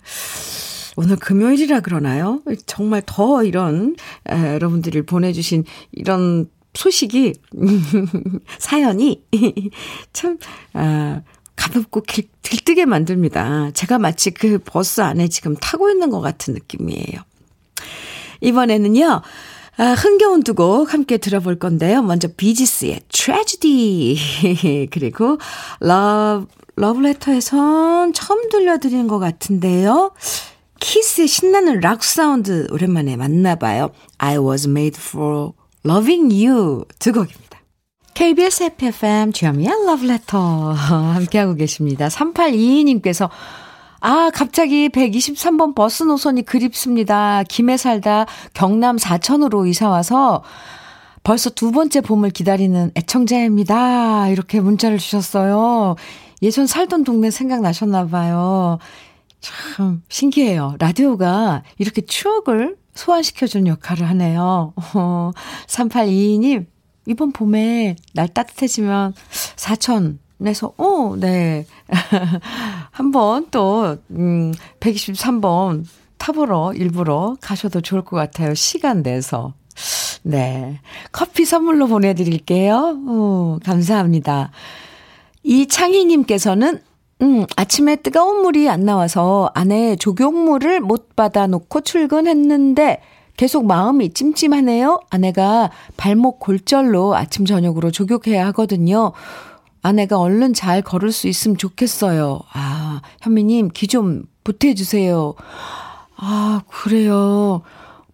오늘 0.98 1.16
금요일이라 1.16 1.82
그러나요? 1.82 2.42
정말 2.66 3.04
더 3.06 3.44
이런, 3.44 3.96
에, 4.28 4.54
여러분들이 4.56 5.04
보내주신 5.04 5.64
이런 5.92 6.50
소식이, 6.74 7.36
사연이, 8.58 9.22
참, 10.12 10.40
아, 10.74 11.22
가볍고 11.56 12.02
길, 12.02 12.28
들뜨게 12.42 12.86
만듭니다. 12.86 13.72
제가 13.72 14.00
마치 14.00 14.32
그 14.32 14.58
버스 14.58 15.02
안에 15.02 15.28
지금 15.28 15.56
타고 15.56 15.90
있는 15.90 16.10
것 16.10 16.20
같은 16.20 16.56
느낌이에요. 16.56 17.22
이번에는요, 18.42 19.22
아, 19.78 19.84
흥겨운 19.94 20.42
두 20.42 20.56
곡 20.56 20.94
함께 20.96 21.18
들어볼 21.18 21.60
건데요. 21.60 22.02
먼저 22.02 22.28
비지스의 22.36 23.02
Tragedy 23.14 24.88
그리고 24.92 25.38
러브 25.80 26.48
러브레터에선 26.76 28.14
처음 28.14 28.50
들려드리는 28.50 29.08
것 29.08 29.20
같은데요. 29.20 30.12
키스의 30.80 31.28
신나는 31.28 31.80
락 31.80 32.04
사운드 32.04 32.68
오랜만에 32.72 33.16
만나봐요. 33.16 33.92
I 34.18 34.38
was 34.38 34.68
made 34.68 35.00
for 35.00 35.52
loving 35.86 36.34
you 36.34 36.86
두 37.00 37.12
곡입니다. 37.12 37.48
KBS 38.14 38.64
FFM 38.64 39.32
주현미의 39.32 39.86
러브레터 39.86 40.72
함께하고 40.72 41.54
계십니다. 41.56 42.08
3822님께서 42.08 43.30
아, 44.00 44.30
갑자기 44.34 44.90
123번 44.90 45.76
버스 45.76 46.04
노선이 46.04 46.44
그립습니다. 46.44 47.44
김해 47.48 47.78
살다 47.78 48.26
경남 48.54 48.98
사천으로 48.98 49.66
이사 49.66 49.90
와서 49.90 50.44
벌써 51.24 51.50
두 51.50 51.72
번째 51.72 52.02
봄을 52.02 52.30
기다리는 52.30 52.92
애청자입니다. 52.96 54.30
이렇게 54.30 54.62
문자를 54.62 54.98
주셨어요. 54.98 55.96
예전 56.42 56.68
살던 56.68 57.04
동네 57.04 57.32
생각나셨나 57.32 58.08
봐요. 58.08 58.80
참 59.76 60.04
신기해요. 60.10 60.76
라디오가 60.80 61.64
이렇게 61.78 62.02
추억을 62.02 62.78
소환시켜준 62.96 63.68
역할을 63.68 64.10
하네요. 64.10 64.74
어, 64.94 65.32
3822님, 65.68 66.66
이번 67.06 67.32
봄에 67.32 67.96
날 68.14 68.28
따뜻해지면 68.28 69.14
사천에서, 69.56 70.74
오, 70.78 71.16
네. 71.16 71.66
한번 72.92 73.48
또, 73.52 73.98
음, 74.12 74.54
123번 74.80 75.86
타보러 76.18 76.74
일부러 76.74 77.38
가셔도 77.40 77.82
좋을 77.82 78.02
것 78.04 78.18
같아요. 78.18 78.54
시간 78.56 79.04
내서. 79.04 79.54
네. 80.24 80.82
커피 81.12 81.46
선물로 81.46 81.88
보내드릴게요. 81.88 83.00
오, 83.08 83.60
감사합니다. 83.64 84.52
이창희님께서는 85.44 86.82
음, 87.22 87.46
아침에 87.56 87.96
뜨거운 87.98 88.42
물이 88.44 88.70
안 88.70 88.86
나와서 88.86 89.50
아내 89.56 89.96
조경물을 89.96 90.82
못 90.82 91.16
받아놓고 91.16 91.82
출근했는데 91.82 93.02
계속 93.38 93.66
마음이 93.66 94.14
찜찜하네요. 94.14 95.02
아내가 95.10 95.72
발목 95.96 96.40
골절로 96.40 97.16
아침 97.16 97.46
저녁으로 97.46 97.92
조격해야 97.92 98.46
하거든요. 98.48 99.14
아내가 99.82 100.20
얼른 100.20 100.54
잘 100.54 100.82
걸을 100.82 101.12
수 101.12 101.28
있으면 101.28 101.58
좋겠어요. 101.58 102.42
아, 102.54 103.02
현미님, 103.22 103.70
기 103.74 103.88
좀 103.88 104.24
보태주세요. 104.44 105.36
아, 106.18 106.62
그래요. 106.68 107.62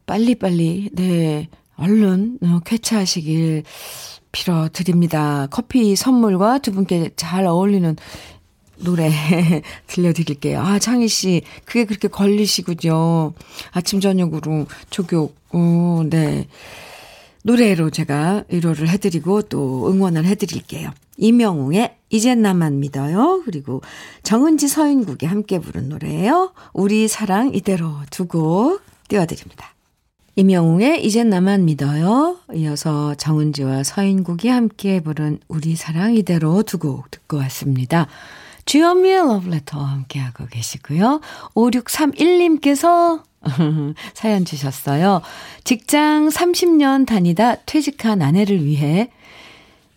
빨리빨리, 0.05 0.89
네. 0.93 1.47
얼른 1.77 2.39
어, 2.43 2.59
쾌차하시길 2.65 3.63
빌어드립니다. 4.31 5.47
커피 5.49 5.95
선물과 5.95 6.59
두 6.59 6.71
분께 6.73 7.11
잘 7.15 7.45
어울리는 7.45 7.95
노래 8.83 9.09
들려드릴게요. 9.87 10.59
아, 10.61 10.79
창희 10.79 11.07
씨, 11.07 11.41
그게 11.65 11.85
그렇게 11.85 12.07
걸리시군요. 12.07 13.33
아침, 13.71 13.99
저녁으로 13.99 14.65
조교, 14.89 15.33
어, 15.53 16.01
네. 16.09 16.47
노래로 17.45 17.89
제가 17.89 18.45
위로를 18.49 18.87
해드리고 18.89 19.43
또 19.43 19.91
응원을 19.91 20.23
해드릴게요. 20.25 20.91
이명웅의 21.17 21.95
이젠 22.09 22.41
나만 22.41 22.79
믿어요. 22.79 23.41
그리고 23.45 23.81
정은지 24.23 24.67
서인국이 24.67 25.25
함께 25.25 25.59
부른 25.59 25.89
노래예요. 25.89 26.53
우리 26.73 27.07
사랑 27.07 27.53
이대로 27.53 27.95
두 28.11 28.27
곡 28.27 28.81
띄워드립니다. 29.09 29.73
임영웅의 30.35 31.05
이젠 31.05 31.29
나만 31.29 31.65
믿어요. 31.65 32.37
이어서 32.55 33.13
정은지와 33.15 33.83
서인국이 33.83 34.47
함께 34.47 34.99
부른 35.01 35.39
우리 35.49 35.75
사랑 35.75 36.15
이대로 36.15 36.63
두 36.63 36.79
곡 36.79 37.11
듣고 37.11 37.37
왔습니다. 37.37 38.07
주현미의 38.65 39.17
러브레터 39.17 39.79
함께하고 39.79 40.47
계시고요. 40.47 41.21
5631님께서 41.55 43.23
사연 44.13 44.45
주셨어요. 44.45 45.21
직장 45.63 46.29
30년 46.29 47.05
다니다 47.05 47.55
퇴직한 47.65 48.21
아내를 48.21 48.63
위해 48.63 49.09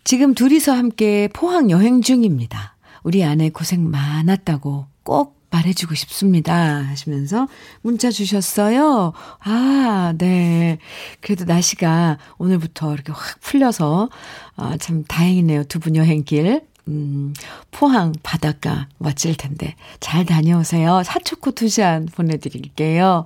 지금 0.03 0.33
둘이서 0.33 0.73
함께 0.73 1.29
포항 1.33 1.69
여행 1.69 2.01
중입니다. 2.01 2.75
우리 3.03 3.23
아내 3.23 3.49
고생 3.49 3.89
많았다고 3.89 4.85
꼭 5.03 5.37
말해주고 5.49 5.95
싶습니다. 5.95 6.53
하시면서 6.87 7.47
문자 7.81 8.11
주셨어요. 8.11 9.13
아, 9.39 10.13
네. 10.17 10.77
그래도 11.21 11.45
날씨가 11.45 12.17
오늘부터 12.37 12.93
이렇게 12.93 13.13
확 13.13 13.39
풀려서, 13.39 14.09
아, 14.57 14.75
참 14.77 15.05
다행이네요. 15.07 15.63
두 15.65 15.79
분 15.79 15.95
여행길. 15.95 16.61
음, 16.87 17.33
포항 17.71 18.13
바닷가 18.23 18.87
멋질 18.97 19.35
텐데. 19.35 19.75
잘 19.99 20.25
다녀오세요. 20.25 21.03
사초코 21.03 21.51
두 21.51 21.69
잔 21.69 22.05
보내드릴게요. 22.07 23.25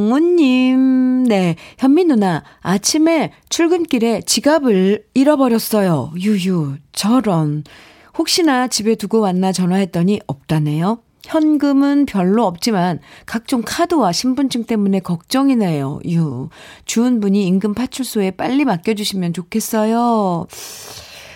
김경훈님, 0.00 1.24
네. 1.24 1.56
현미 1.78 2.04
누나, 2.06 2.42
아침에 2.60 3.32
출근길에 3.48 4.22
지갑을 4.22 5.04
잃어버렸어요. 5.14 6.12
유유, 6.18 6.76
저런. 6.92 7.64
혹시나 8.18 8.68
집에 8.68 8.94
두고 8.96 9.20
왔나 9.20 9.52
전화했더니 9.52 10.20
없다네요. 10.26 11.00
현금은 11.24 12.06
별로 12.06 12.46
없지만 12.46 12.98
각종 13.26 13.62
카드와 13.64 14.12
신분증 14.12 14.64
때문에 14.64 15.00
걱정이네요. 15.00 16.00
유. 16.08 16.48
주은 16.86 17.20
분이 17.20 17.46
임금 17.46 17.74
파출소에 17.74 18.32
빨리 18.32 18.64
맡겨주시면 18.64 19.32
좋겠어요. 19.34 20.46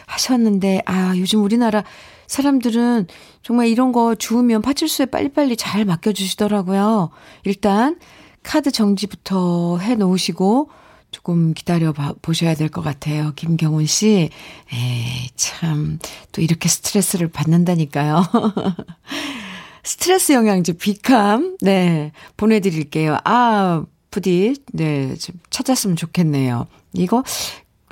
하셨는데, 0.07 0.83
아, 0.87 1.15
요즘 1.17 1.43
우리나라 1.45 1.85
사람들은 2.27 3.07
정말 3.43 3.69
이런 3.69 3.93
거 3.93 4.15
주우면 4.15 4.63
파출소에 4.63 5.07
빨리빨리 5.07 5.57
잘 5.57 5.85
맡겨주시더라고요. 5.85 7.11
일단 7.45 7.99
카드 8.43 8.71
정지부터 8.71 9.79
해 9.79 9.95
놓으시고 9.95 10.71
조금 11.11 11.55
기다려 11.55 11.93
보셔야 12.23 12.55
될 12.55 12.69
것 12.71 12.83
같아요. 12.83 13.33
김경훈 13.37 13.87
씨. 13.87 14.31
에이, 14.73 15.29
참, 15.37 15.99
또 16.33 16.41
이렇게 16.43 16.69
스트레스를 16.69 17.29
받는다니까요. 17.29 18.25
스트레스 19.85 20.33
영양제 20.33 20.75
비캄, 20.75 21.57
네, 21.61 22.13
보내드릴게요. 22.37 23.19
아, 23.25 23.85
부디, 24.11 24.57
네, 24.73 25.15
좀 25.17 25.39
찾았으면 25.51 25.97
좋겠네요. 25.97 26.67
이거, 26.95 27.23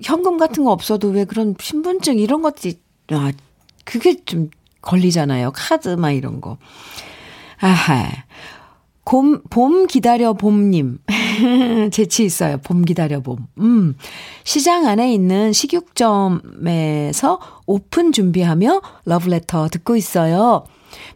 현금 0.02 0.38
같은 0.38 0.64
거 0.64 0.72
없어도 0.72 1.08
왜 1.08 1.25
그런 1.25 1.54
신분증 1.61 2.18
이런 2.18 2.42
것들이, 2.42 2.80
아, 3.11 3.32
그게 3.84 4.25
좀 4.25 4.50
걸리잖아요. 4.80 5.52
카드 5.54 5.90
막 5.90 6.11
이런 6.12 6.40
거. 6.40 6.58
아하. 7.61 8.11
곰, 9.04 9.42
봄 9.50 9.87
기다려 9.87 10.32
봄님. 10.32 10.99
재치 11.92 12.25
있어요. 12.25 12.58
봄 12.58 12.84
기다려 12.84 13.20
봄. 13.20 13.46
음. 13.58 13.96
시장 14.44 14.87
안에 14.87 15.12
있는 15.12 15.52
식육점에서 15.52 17.40
오픈 17.66 18.12
준비하며 18.12 18.80
러브레터 19.04 19.68
듣고 19.68 19.96
있어요. 19.96 20.64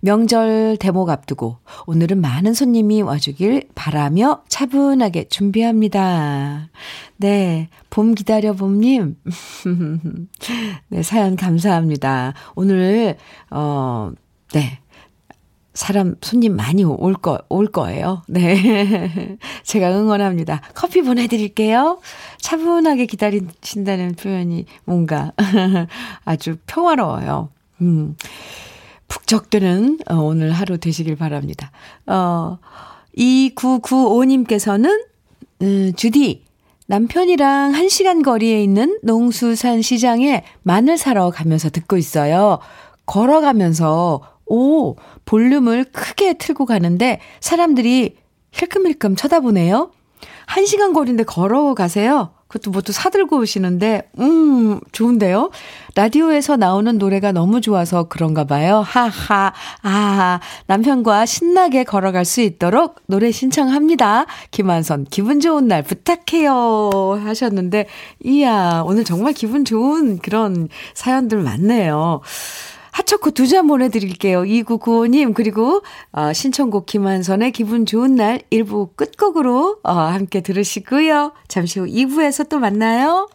명절 0.00 0.76
대목 0.78 1.10
앞두고 1.10 1.58
오늘은 1.86 2.20
많은 2.20 2.54
손님이 2.54 3.02
와주길 3.02 3.68
바라며 3.74 4.42
차분하게 4.48 5.28
준비합니다. 5.28 6.68
네. 7.16 7.68
봄 7.90 8.14
기다려 8.14 8.52
봄님. 8.52 9.16
네, 10.88 11.02
사연 11.02 11.36
감사합니다. 11.36 12.34
오늘, 12.54 13.16
어, 13.50 14.12
네. 14.52 14.80
사람, 15.76 16.14
손님 16.22 16.56
많이 16.56 16.84
올 16.84 17.14
거, 17.14 17.38
올 17.50 17.66
거예요. 17.66 18.22
네. 18.28 19.36
제가 19.62 19.90
응원합니다. 19.90 20.62
커피 20.74 21.02
보내드릴게요. 21.02 22.00
차분하게 22.40 23.06
기다리신다는 23.06 24.14
표현이 24.14 24.64
뭔가 24.84 25.32
아주 26.24 26.56
평화로워요. 26.66 27.50
음. 27.82 28.16
북적드는 29.08 30.00
어, 30.10 30.16
오늘 30.16 30.52
하루 30.52 30.78
되시길 30.78 31.16
바랍니다. 31.16 31.70
어, 32.06 32.58
2995님께서는, 33.16 35.04
음, 35.62 35.92
주디, 35.96 36.44
남편이랑 36.86 37.72
1시간 37.72 38.24
거리에 38.24 38.62
있는 38.62 38.98
농수산 39.02 39.82
시장에 39.82 40.44
마늘 40.62 40.98
사러 40.98 41.30
가면서 41.30 41.70
듣고 41.70 41.96
있어요. 41.96 42.58
걸어가면서, 43.06 44.20
오, 44.46 44.96
볼륨을 45.24 45.84
크게 45.84 46.34
틀고 46.34 46.66
가는데 46.66 47.20
사람들이 47.40 48.16
힐끔힐끔 48.52 49.16
쳐다보네요. 49.16 49.90
1시간 50.46 50.94
거리인데 50.94 51.24
걸어가세요? 51.24 52.30
그것도 52.48 52.70
뭐 52.70 52.80
또 52.86 52.92
사들고 52.92 53.38
오시는데, 53.38 54.08
음, 54.20 54.78
좋은데요? 54.92 55.50
라디오에서 55.96 56.56
나오는 56.56 56.98
노래가 56.98 57.32
너무 57.32 57.60
좋아서 57.60 58.04
그런가 58.04 58.44
봐요. 58.44 58.80
하하, 58.86 59.52
아, 59.82 60.40
남편과 60.66 61.26
신나게 61.26 61.82
걸어갈 61.82 62.24
수 62.24 62.40
있도록 62.42 63.00
노래 63.06 63.32
신청합니다. 63.32 64.26
김한선, 64.52 65.06
기분 65.10 65.40
좋은 65.40 65.66
날 65.66 65.82
부탁해요. 65.82 67.20
하셨는데, 67.24 67.86
이야, 68.24 68.82
오늘 68.86 69.02
정말 69.02 69.32
기분 69.32 69.64
좋은 69.64 70.18
그런 70.18 70.68
사연들 70.94 71.42
많네요. 71.42 72.20
하초코 72.96 73.30
두 73.32 73.46
잔 73.46 73.66
보내드릴게요. 73.66 74.42
2995님, 74.42 75.34
그리고, 75.34 75.82
어, 76.12 76.32
신청곡 76.32 76.86
김한선의 76.86 77.52
기분 77.52 77.84
좋은 77.84 78.14
날 78.16 78.40
1부 78.50 78.96
끝곡으로, 78.96 79.80
어, 79.84 79.92
함께 79.92 80.40
들으시고요. 80.40 81.32
잠시 81.46 81.78
후 81.78 81.86
2부에서 81.86 82.48
또 82.48 82.58
만나요. 82.58 83.28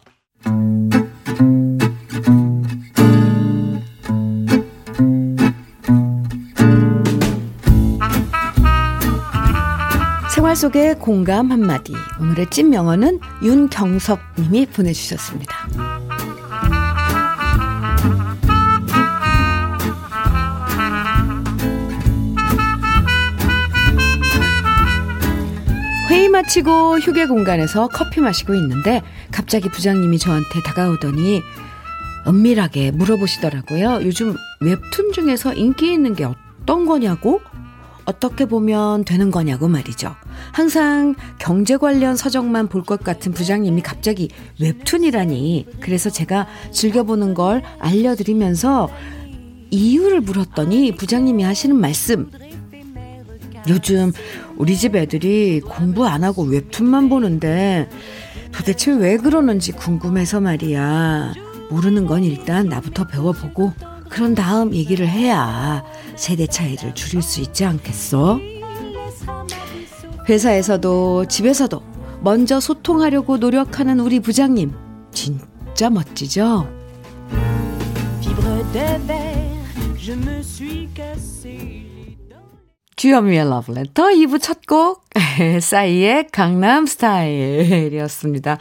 생활 10.34 10.56
속의 10.56 10.96
공감 10.98 11.52
한마디. 11.52 11.92
오늘의 12.20 12.50
찐 12.50 12.70
명언은 12.70 13.20
윤경석 13.44 14.18
님이 14.38 14.66
보내주셨습니다. 14.66 16.01
마치고 26.32 26.98
휴게 26.98 27.26
공간에서 27.26 27.88
커피 27.88 28.20
마시고 28.20 28.54
있는데 28.54 29.02
갑자기 29.30 29.68
부장님이 29.68 30.18
저한테 30.18 30.62
다가오더니 30.64 31.42
은밀하게 32.26 32.92
물어보시더라고요. 32.92 34.00
요즘 34.02 34.34
웹툰 34.60 35.12
중에서 35.12 35.52
인기 35.54 35.92
있는 35.92 36.14
게 36.14 36.24
어떤 36.24 36.86
거냐고? 36.86 37.40
어떻게 38.04 38.46
보면 38.46 39.04
되는 39.04 39.30
거냐고 39.30 39.68
말이죠. 39.68 40.16
항상 40.52 41.14
경제 41.38 41.76
관련 41.76 42.16
서적만 42.16 42.68
볼 42.68 42.82
것 42.84 43.04
같은 43.04 43.32
부장님이 43.32 43.82
갑자기 43.82 44.28
웹툰이라니. 44.60 45.66
그래서 45.80 46.10
제가 46.10 46.48
즐겨보는 46.72 47.34
걸 47.34 47.62
알려드리면서 47.78 48.88
이유를 49.70 50.20
물었더니 50.22 50.96
부장님이 50.96 51.44
하시는 51.44 51.76
말씀. 51.76 52.28
요즘 53.68 54.12
우리 54.62 54.76
집 54.76 54.94
애들이 54.94 55.60
공부 55.60 56.06
안 56.06 56.22
하고 56.22 56.44
웹툰만 56.44 57.08
보는데 57.08 57.88
도대체 58.52 58.92
왜 58.92 59.16
그러는지 59.16 59.72
궁금해서 59.72 60.40
말이야. 60.40 61.34
모르는 61.68 62.06
건 62.06 62.22
일단 62.22 62.68
나부터 62.68 63.08
배워보고 63.08 63.72
그런 64.08 64.36
다음 64.36 64.72
얘기를 64.72 65.08
해야 65.08 65.82
세대 66.14 66.46
차이를 66.46 66.94
줄일 66.94 67.22
수 67.22 67.40
있지 67.40 67.64
않겠어? 67.64 68.38
회사에서도 70.28 71.24
집에서도 71.26 71.82
먼저 72.20 72.60
소통하려고 72.60 73.38
노력하는 73.38 73.98
우리 73.98 74.20
부장님 74.20 74.72
진짜 75.10 75.90
멋지죠? 75.90 76.68
주현미의 83.02 83.50
러브레터 83.50 84.10
2부 84.10 84.40
첫 84.40 84.64
곡, 84.64 85.02
싸이의 85.60 86.28
강남 86.30 86.86
스타일이었습니다. 86.86 88.58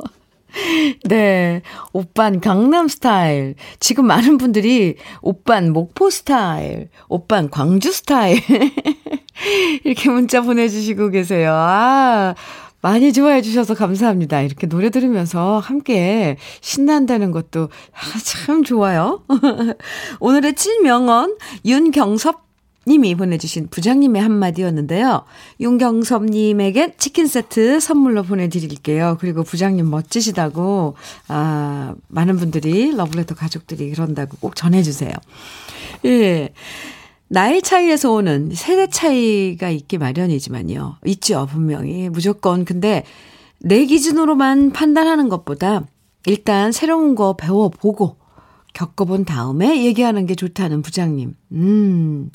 네. 1.04 1.60
오빤 1.92 2.40
강남 2.40 2.88
스타일. 2.88 3.54
지금 3.80 4.06
많은 4.06 4.38
분들이 4.38 4.96
오빤 5.20 5.74
목포 5.74 6.08
스타일, 6.08 6.88
오빤 7.10 7.50
광주 7.50 7.92
스타일. 7.92 8.40
이렇게 9.84 10.08
문자 10.08 10.40
보내주시고 10.40 11.10
계세요. 11.10 11.52
아, 11.52 12.34
많이 12.80 13.12
좋아해 13.12 13.42
주셔서 13.42 13.74
감사합니다. 13.74 14.40
이렇게 14.40 14.66
노래 14.66 14.88
들으면서 14.88 15.58
함께 15.58 16.38
신난다는 16.62 17.30
것도 17.30 17.64
아, 17.92 18.18
참 18.24 18.64
좋아요. 18.64 19.22
오늘의 20.20 20.54
찐명언 20.54 21.36
윤경섭 21.66 22.44
님이 22.86 23.14
보내주신 23.14 23.68
부장님의 23.68 24.20
한마디였는데요. 24.22 25.24
윤경섭님에게 25.60 26.96
치킨 26.96 27.26
세트 27.26 27.80
선물로 27.80 28.22
보내드릴게요. 28.24 29.16
그리고 29.20 29.42
부장님 29.42 29.88
멋지시다고, 29.88 30.94
아, 31.28 31.94
많은 32.08 32.36
분들이, 32.36 32.94
러블레터 32.94 33.34
가족들이 33.34 33.90
그런다고 33.90 34.36
꼭 34.40 34.56
전해주세요. 34.56 35.12
예. 36.06 36.52
나이 37.28 37.62
차이에서 37.62 38.12
오는 38.12 38.50
세대 38.54 38.86
차이가 38.88 39.70
있기 39.70 39.98
마련이지만요. 39.98 40.98
있죠, 41.06 41.48
분명히. 41.50 42.08
무조건. 42.08 42.64
근데 42.64 43.04
내 43.58 43.86
기준으로만 43.86 44.72
판단하는 44.72 45.28
것보다 45.28 45.84
일단 46.26 46.70
새로운 46.70 47.14
거 47.14 47.34
배워보고 47.34 48.16
겪어본 48.74 49.24
다음에 49.24 49.84
얘기하는 49.84 50.26
게 50.26 50.34
좋다는 50.34 50.82
부장님. 50.82 51.34
음. 51.52 52.30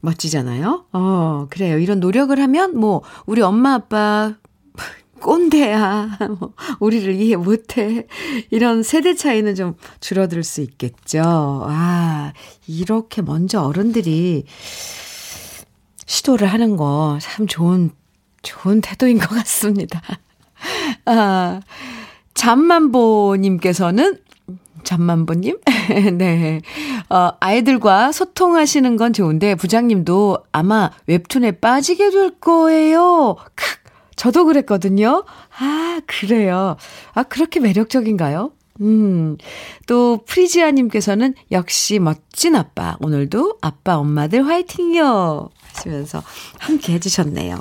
멋지잖아요? 0.00 0.86
어, 0.92 1.46
그래요. 1.50 1.78
이런 1.78 2.00
노력을 2.00 2.38
하면, 2.38 2.76
뭐, 2.78 3.02
우리 3.26 3.42
엄마, 3.42 3.74
아빠, 3.74 4.34
꼰대야. 5.20 6.18
뭐, 6.40 6.54
우리를 6.80 7.14
이해 7.14 7.36
못 7.36 7.76
해. 7.76 8.06
이런 8.50 8.82
세대 8.82 9.14
차이는 9.14 9.54
좀 9.54 9.74
줄어들 10.00 10.42
수 10.42 10.62
있겠죠. 10.62 11.20
아, 11.66 12.32
이렇게 12.66 13.20
먼저 13.22 13.60
어른들이 13.62 14.44
시도를 16.06 16.46
하는 16.48 16.76
거 16.76 17.18
참 17.20 17.46
좋은, 17.46 17.90
좋은 18.42 18.80
태도인 18.80 19.18
것 19.18 19.28
같습니다. 19.28 20.00
아, 21.04 21.60
잠만보님께서는 22.34 24.18
잠만보님? 24.84 25.58
네. 26.18 26.60
어, 27.08 27.30
아이들과 27.40 28.12
소통하시는 28.12 28.96
건 28.96 29.12
좋은데, 29.12 29.54
부장님도 29.54 30.44
아마 30.52 30.90
웹툰에 31.06 31.52
빠지게 31.52 32.10
될 32.10 32.30
거예요. 32.40 33.36
크! 33.54 33.64
저도 34.16 34.44
그랬거든요. 34.44 35.24
아, 35.58 36.00
그래요. 36.06 36.76
아, 37.14 37.22
그렇게 37.22 37.58
매력적인가요? 37.60 38.52
음, 38.82 39.36
또, 39.86 40.20
프리지아님께서는 40.26 41.34
역시 41.52 41.98
멋진 41.98 42.56
아빠. 42.56 42.96
오늘도 43.00 43.58
아빠, 43.60 43.96
엄마들 43.96 44.46
화이팅이요. 44.46 45.50
하시면서 45.74 46.22
함께 46.58 46.94
해주셨네요. 46.94 47.58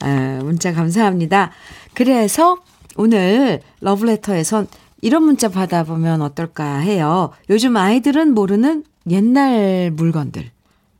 아, 0.00 0.40
문자 0.42 0.72
감사합니다. 0.72 1.50
그래서 1.94 2.58
오늘 2.96 3.60
러브레터에선 3.80 4.68
이런 5.02 5.24
문자 5.24 5.48
받아보면 5.48 6.22
어떨까 6.22 6.78
해요. 6.78 7.30
요즘 7.50 7.76
아이들은 7.76 8.34
모르는 8.34 8.84
옛날 9.10 9.90
물건들, 9.92 10.50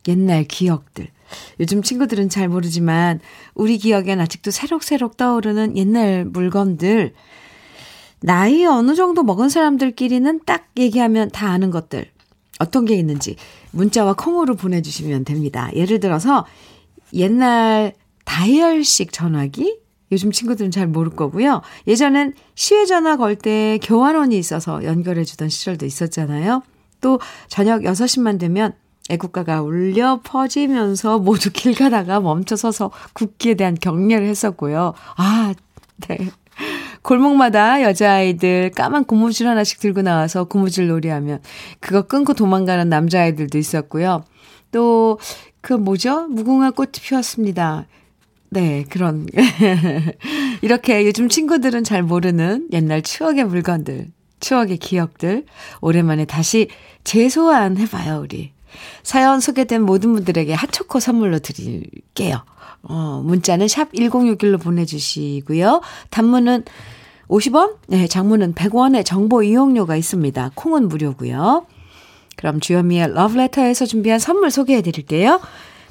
옛날 0.07 0.43
기억들. 0.43 1.07
요즘 1.59 1.81
친구들은 1.81 2.29
잘 2.29 2.47
모르지만 2.47 3.19
우리 3.53 3.77
기억엔 3.77 4.21
아직도 4.21 4.51
새록새록 4.51 5.17
떠오르는 5.17 5.75
옛날 5.75 6.25
물건들. 6.25 7.13
나이 8.21 8.65
어느 8.65 8.95
정도 8.95 9.23
먹은 9.23 9.49
사람들끼리는 9.49 10.41
딱 10.45 10.67
얘기하면 10.77 11.29
다 11.31 11.49
아는 11.49 11.69
것들. 11.71 12.09
어떤 12.59 12.85
게 12.85 12.95
있는지 12.95 13.35
문자와 13.71 14.13
콩으로 14.13 14.55
보내주시면 14.55 15.25
됩니다. 15.25 15.69
예를 15.75 15.99
들어서 15.99 16.45
옛날 17.13 17.93
다이얼식 18.25 19.11
전화기, 19.13 19.79
요즘 20.11 20.31
친구들은 20.31 20.71
잘 20.71 20.87
모를 20.87 21.11
거고요. 21.15 21.61
예전엔 21.87 22.33
시외 22.55 22.85
전화 22.85 23.17
걸 23.17 23.35
때 23.35 23.77
교환원이 23.83 24.37
있어서 24.37 24.83
연결해 24.83 25.23
주던 25.23 25.49
시절도 25.49 25.85
있었잖아요. 25.85 26.63
또 27.01 27.19
저녁 27.47 27.81
6시만 27.81 28.39
되면 28.39 28.73
애국가가 29.09 29.61
울려 29.61 30.19
퍼지면서 30.23 31.19
모두 31.19 31.51
길 31.51 31.73
가다가 31.75 32.19
멈춰서서 32.19 32.91
국기에 33.13 33.53
대한 33.53 33.75
격려를 33.75 34.27
했었고요. 34.27 34.93
아, 35.15 35.53
네. 36.07 36.17
골목마다 37.03 37.83
여자아이들 37.83 38.71
까만 38.71 39.05
고무줄 39.05 39.47
하나씩 39.47 39.79
들고 39.79 40.01
나와서 40.01 40.45
고무줄 40.45 40.87
놀이하면 40.87 41.39
그거 41.79 42.01
끊고 42.01 42.33
도망가는 42.33 42.89
남자아이들도 42.89 43.57
있었고요. 43.57 44.23
또, 44.71 45.19
그 45.61 45.73
뭐죠? 45.73 46.27
무궁화 46.27 46.71
꽃이 46.71 46.91
피었습니다. 47.01 47.85
네, 48.49 48.85
그런. 48.89 49.27
이렇게 50.61 51.05
요즘 51.05 51.29
친구들은 51.29 51.83
잘 51.83 52.03
모르는 52.03 52.67
옛날 52.71 53.01
추억의 53.01 53.45
물건들, 53.45 54.07
추억의 54.39 54.77
기억들, 54.77 55.45
오랜만에 55.81 56.25
다시 56.25 56.69
재소환해봐요, 57.03 58.21
우리. 58.21 58.51
사연 59.03 59.39
소개된 59.39 59.81
모든 59.81 60.13
분들에게 60.13 60.53
핫초코 60.53 60.99
선물로 60.99 61.39
드릴게요. 61.39 62.43
어, 62.83 63.21
문자는 63.25 63.67
샵 63.67 63.91
1061로 63.91 64.61
보내주시고요. 64.61 65.81
단문은 66.09 66.63
50원? 67.27 67.75
네, 67.87 68.07
장문은 68.07 68.53
100원의 68.53 69.03
정보 69.05 69.43
이용료가 69.43 69.95
있습니다. 69.95 70.51
콩은 70.55 70.87
무료고요. 70.87 71.65
그럼 72.37 72.59
주현미의 72.59 73.13
러브레터에서 73.13 73.85
준비한 73.85 74.19
선물 74.19 74.51
소개해 74.51 74.81
드릴게요. 74.81 75.41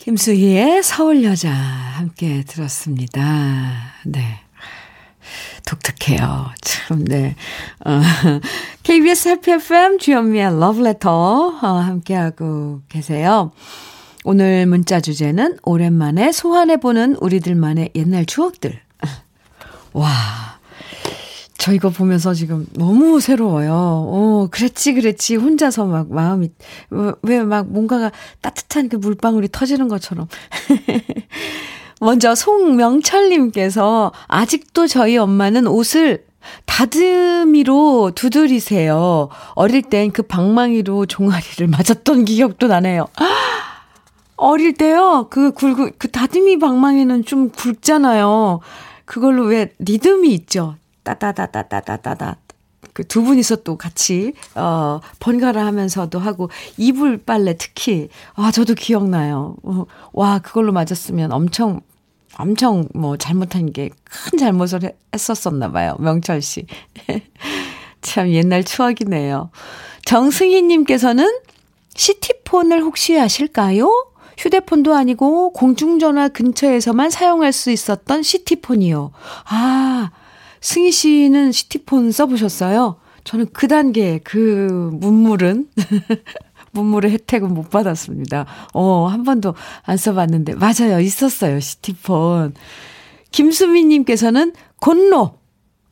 김수희의 0.00 0.82
서울 0.82 1.22
여자 1.24 1.50
함께 1.50 2.42
들었습니다. 2.46 3.20
네. 4.06 4.40
독특해요. 5.66 6.50
참, 6.62 7.04
네. 7.04 7.36
어, 7.84 8.00
KBS 8.82 9.28
해피 9.28 9.50
FM 9.52 9.98
주현미의 9.98 10.58
러브레터 10.58 11.58
어, 11.60 11.66
함께하고 11.66 12.80
계세요. 12.88 13.52
오늘 14.24 14.64
문자 14.64 15.02
주제는 15.02 15.58
오랜만에 15.64 16.32
소환해보는 16.32 17.16
우리들만의 17.16 17.90
옛날 17.94 18.24
추억들. 18.24 18.80
와, 19.92 20.59
저 21.60 21.74
이거 21.74 21.90
보면서 21.90 22.32
지금 22.32 22.66
너무 22.72 23.20
새로워요. 23.20 23.70
어, 23.74 24.48
그랬지, 24.50 24.94
그랬지. 24.94 25.36
혼자서 25.36 25.84
막 25.84 26.10
마음이, 26.10 26.48
왜 27.22 27.44
막 27.44 27.66
뭔가가 27.68 28.10
따뜻한 28.40 28.88
그 28.88 28.96
물방울이 28.96 29.48
터지는 29.52 29.88
것처럼. 29.88 30.26
먼저 32.00 32.34
송명철님께서 32.34 34.10
아직도 34.26 34.86
저희 34.86 35.18
엄마는 35.18 35.66
옷을 35.66 36.24
다듬이로 36.64 38.12
두드리세요. 38.14 39.28
어릴 39.54 39.82
땐 39.82 40.10
그 40.12 40.22
방망이로 40.22 41.04
종아리를 41.04 41.66
맞았던 41.66 42.24
기억도 42.24 42.68
나네요. 42.68 43.06
어릴 44.36 44.72
때요, 44.72 45.26
그 45.28 45.52
굵은, 45.52 45.92
그 45.98 46.10
다듬이 46.10 46.58
방망이는 46.58 47.26
좀 47.26 47.50
굵잖아요. 47.50 48.60
그걸로 49.04 49.44
왜 49.44 49.70
리듬이 49.78 50.32
있죠. 50.32 50.76
따다다다다다다다. 51.14 52.36
그 52.92 53.04
두 53.04 53.22
분이서 53.22 53.56
또 53.56 53.76
같이, 53.78 54.32
어, 54.54 55.00
번갈아 55.20 55.64
하면서도 55.66 56.18
하고, 56.18 56.50
이불 56.76 57.18
빨래 57.18 57.56
특히, 57.56 58.08
아, 58.34 58.50
저도 58.50 58.74
기억나요. 58.74 59.56
어, 59.62 59.84
와, 60.12 60.38
그걸로 60.40 60.72
맞았으면 60.72 61.30
엄청, 61.32 61.80
엄청 62.38 62.88
뭐 62.94 63.16
잘못한 63.16 63.72
게 63.72 63.90
큰 64.04 64.38
잘못을 64.38 64.80
했었었나 65.14 65.70
봐요. 65.70 65.96
명철 66.00 66.42
씨. 66.42 66.66
참 68.02 68.30
옛날 68.30 68.64
추억이네요. 68.64 69.50
정승희님께서는 70.04 71.26
시티폰을 71.94 72.82
혹시 72.82 73.18
아실까요? 73.18 74.06
휴대폰도 74.38 74.94
아니고 74.94 75.52
공중전화 75.52 76.28
근처에서만 76.28 77.10
사용할 77.10 77.52
수 77.52 77.70
있었던 77.70 78.22
시티폰이요. 78.22 79.12
아, 79.50 80.10
승희 80.60 80.92
씨는 80.92 81.52
시티폰 81.52 82.12
써보셨어요? 82.12 82.96
저는 83.24 83.46
그 83.52 83.68
단계, 83.68 84.18
그 84.22 84.90
문물은, 84.92 85.68
문물의 86.72 87.12
혜택은 87.12 87.52
못 87.52 87.70
받았습니다. 87.70 88.46
어, 88.74 89.06
한 89.06 89.24
번도 89.24 89.54
안 89.82 89.96
써봤는데. 89.96 90.54
맞아요. 90.54 91.00
있었어요. 91.00 91.60
시티폰. 91.60 92.54
김수미님께서는 93.32 94.52
곤로. 94.80 95.38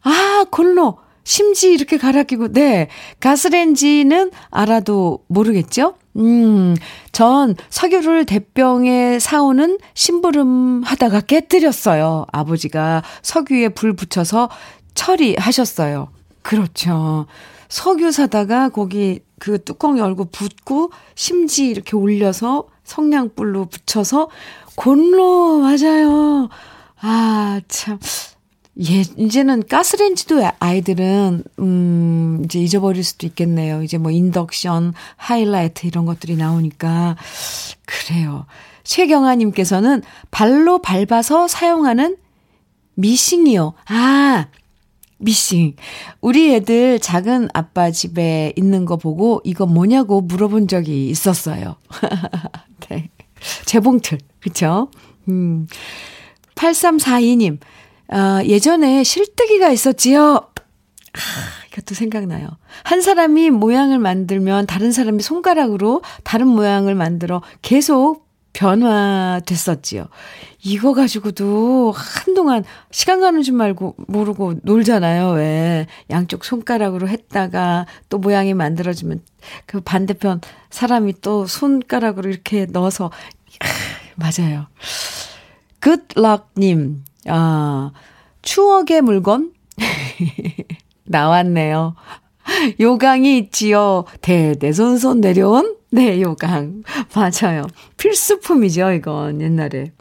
아, 0.02 0.44
곤로. 0.50 0.98
심지 1.24 1.72
이렇게 1.72 1.98
갈아 1.98 2.22
끼고, 2.22 2.52
네. 2.52 2.88
가스렌지는 3.20 4.30
알아도 4.50 5.24
모르겠죠? 5.28 5.94
음, 6.18 6.74
전 7.12 7.54
석유를 7.70 8.26
대병에 8.26 9.18
사오는 9.18 9.78
심부름 9.94 10.82
하다가 10.84 11.20
깨뜨렸어요. 11.20 12.26
아버지가 12.32 13.02
석유에 13.22 13.70
불 13.70 13.94
붙여서 13.94 14.50
처리하셨어요. 14.94 16.08
그렇죠. 16.42 17.26
석유 17.68 18.10
사다가 18.10 18.68
거기 18.70 19.20
그 19.38 19.62
뚜껑 19.62 19.98
열고 19.98 20.26
붓고 20.26 20.90
심지 21.14 21.68
이렇게 21.68 21.96
올려서 21.96 22.64
성냥불로 22.84 23.66
붙여서 23.66 24.28
곤로 24.74 25.58
맞아요. 25.58 26.48
아, 27.00 27.60
참. 27.68 27.98
예, 28.80 29.00
이제는 29.16 29.64
가스렌지도 29.66 30.48
아이들은, 30.60 31.42
음, 31.58 32.42
이제 32.44 32.60
잊어버릴 32.60 33.02
수도 33.02 33.26
있겠네요. 33.26 33.82
이제 33.82 33.98
뭐 33.98 34.12
인덕션, 34.12 34.94
하이라이트 35.16 35.86
이런 35.86 36.04
것들이 36.04 36.36
나오니까. 36.36 37.16
그래요. 37.86 38.46
최경아님께서는 38.84 40.02
발로 40.30 40.80
밟아서 40.80 41.48
사용하는 41.48 42.16
미싱이요. 42.94 43.74
아, 43.86 44.46
미싱. 45.18 45.74
우리 46.20 46.54
애들 46.54 47.00
작은 47.00 47.48
아빠 47.52 47.90
집에 47.90 48.52
있는 48.56 48.84
거 48.84 48.96
보고 48.96 49.40
이거 49.44 49.66
뭐냐고 49.66 50.20
물어본 50.20 50.68
적이 50.68 51.10
있었어요. 51.10 51.76
네. 52.88 53.10
재봉틀. 53.66 54.18
그쵸? 54.40 54.90
음. 55.28 55.66
8342님. 56.54 57.58
아, 58.08 58.42
예전에 58.44 59.04
실뜨기가 59.04 59.70
있었지요. 59.70 60.36
아, 60.36 61.20
이것도 61.72 61.94
생각나요. 61.94 62.48
한 62.84 63.00
사람이 63.00 63.50
모양을 63.50 63.98
만들면 63.98 64.66
다른 64.66 64.92
사람이 64.92 65.22
손가락으로 65.22 66.02
다른 66.24 66.48
모양을 66.48 66.94
만들어 66.94 67.42
계속 67.62 68.28
변화됐었지요. 68.52 70.08
이거 70.64 70.92
가지고도 70.92 71.92
한동안 71.94 72.64
시간 72.90 73.20
가는 73.20 73.42
줄 73.42 73.54
말고 73.54 73.94
모르고 74.08 74.54
놀잖아요. 74.62 75.30
왜 75.32 75.86
양쪽 76.10 76.44
손가락으로 76.44 77.08
했다가 77.08 77.86
또 78.08 78.18
모양이 78.18 78.54
만들어지면 78.54 79.20
그 79.66 79.80
반대편 79.80 80.40
사람이 80.70 81.20
또 81.20 81.46
손가락으로 81.46 82.30
이렇게 82.30 82.66
넣어서 82.66 83.12
맞아요. 84.16 84.66
굿럭님, 85.80 87.04
아, 87.28 87.92
추억의 88.42 89.02
물건? 89.02 89.52
나왔네요. 91.04 91.94
요강이 92.80 93.38
있지요. 93.38 94.04
대대손손 94.20 95.20
내려온? 95.20 95.76
네, 95.90 96.20
요강. 96.20 96.82
맞아요. 97.14 97.66
필수품이죠, 97.96 98.92
이건, 98.92 99.40
옛날에. 99.40 99.92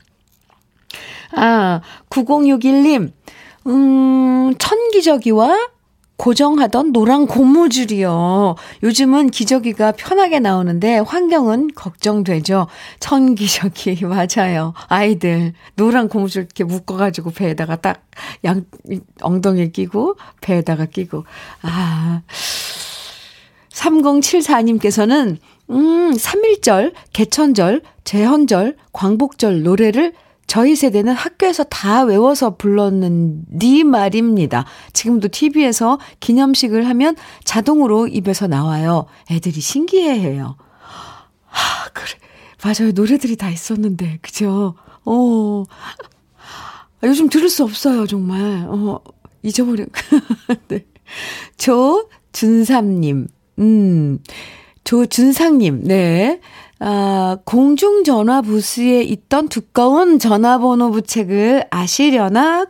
아, 1.35 1.81
9061님, 2.09 3.11
음, 3.67 4.53
천기저귀와 4.57 5.69
고정하던 6.17 6.91
노란 6.93 7.27
고무줄이요. 7.27 8.55
요즘은 8.83 9.29
기저귀가 9.29 9.93
편하게 9.93 10.39
나오는데 10.39 10.97
환경은 10.99 11.69
걱정되죠. 11.75 12.67
천기저귀 12.99 14.03
맞아요. 14.05 14.73
아이들 14.87 15.53
노란 15.75 16.09
고무줄 16.09 16.43
이렇게 16.43 16.63
묶어가지고 16.63 17.31
배에다가 17.31 17.75
딱 17.77 18.07
양 18.43 18.65
엉덩이에 19.21 19.69
끼고 19.69 20.15
배에다가 20.41 20.85
끼고 20.85 21.25
아 21.61 22.21
3074님께서는 23.71 25.37
음 25.69 26.11
3일절, 26.13 26.93
개천절, 27.13 27.81
제헌절, 28.05 28.77
광복절 28.93 29.63
노래를 29.63 30.13
저희 30.47 30.75
세대는 30.75 31.13
학교에서 31.13 31.65
다 31.65 32.03
외워서 32.03 32.55
불렀는디 32.55 33.83
말입니다. 33.83 34.65
지금도 34.93 35.27
TV에서 35.27 35.99
기념식을 36.21 36.87
하면 36.87 37.15
자동으로 37.43 38.07
입에서 38.07 38.47
나와요. 38.47 39.05
애들이 39.29 39.59
신기해해요. 39.59 40.55
하, 41.45 41.89
그래. 41.89 42.07
맞아요. 42.63 42.93
노래들이 42.93 43.35
다 43.35 43.49
있었는데. 43.49 44.19
그죠? 44.21 44.75
어. 45.05 45.63
요즘 47.03 47.29
들을 47.29 47.49
수 47.49 47.63
없어요, 47.63 48.07
정말. 48.07 48.65
어, 48.67 49.01
잊어버려. 49.43 49.85
네. 50.69 50.85
조준삼님, 51.57 53.27
음, 53.59 54.19
조준상님, 54.83 55.83
네. 55.83 56.39
아, 56.79 57.37
공중전화 57.43 58.41
부스에 58.41 59.01
있던 59.03 59.49
두꺼운 59.49 60.19
전화번호 60.19 60.91
부책을 60.91 61.65
아시려나? 61.71 62.67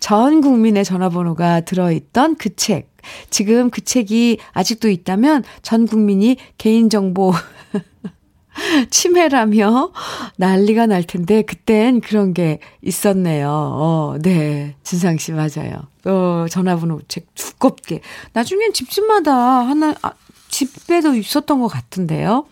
전 0.00 0.40
국민의 0.40 0.84
전화번호가 0.84 1.62
들어있던 1.62 2.36
그 2.36 2.54
책. 2.56 2.90
지금 3.28 3.68
그 3.68 3.82
책이 3.82 4.38
아직도 4.52 4.88
있다면 4.88 5.44
전 5.60 5.86
국민이 5.86 6.38
개인정보 6.56 7.34
침해라며 8.88 9.92
난리가 10.38 10.86
날 10.86 11.02
텐데, 11.02 11.42
그땐 11.42 12.00
그런 12.00 12.32
게 12.32 12.60
있었네요. 12.80 13.48
어, 13.50 14.16
네. 14.22 14.74
진상 14.84 15.18
씨, 15.18 15.32
맞아요. 15.32 15.82
어, 16.06 16.46
전화번호 16.48 17.00
책 17.08 17.26
두껍게. 17.34 18.00
나중엔 18.32 18.72
집집마다 18.72 19.34
하나, 19.34 19.94
아, 20.00 20.12
집에도 20.48 21.14
있었던 21.14 21.60
것 21.60 21.68
같은데요. 21.68 22.46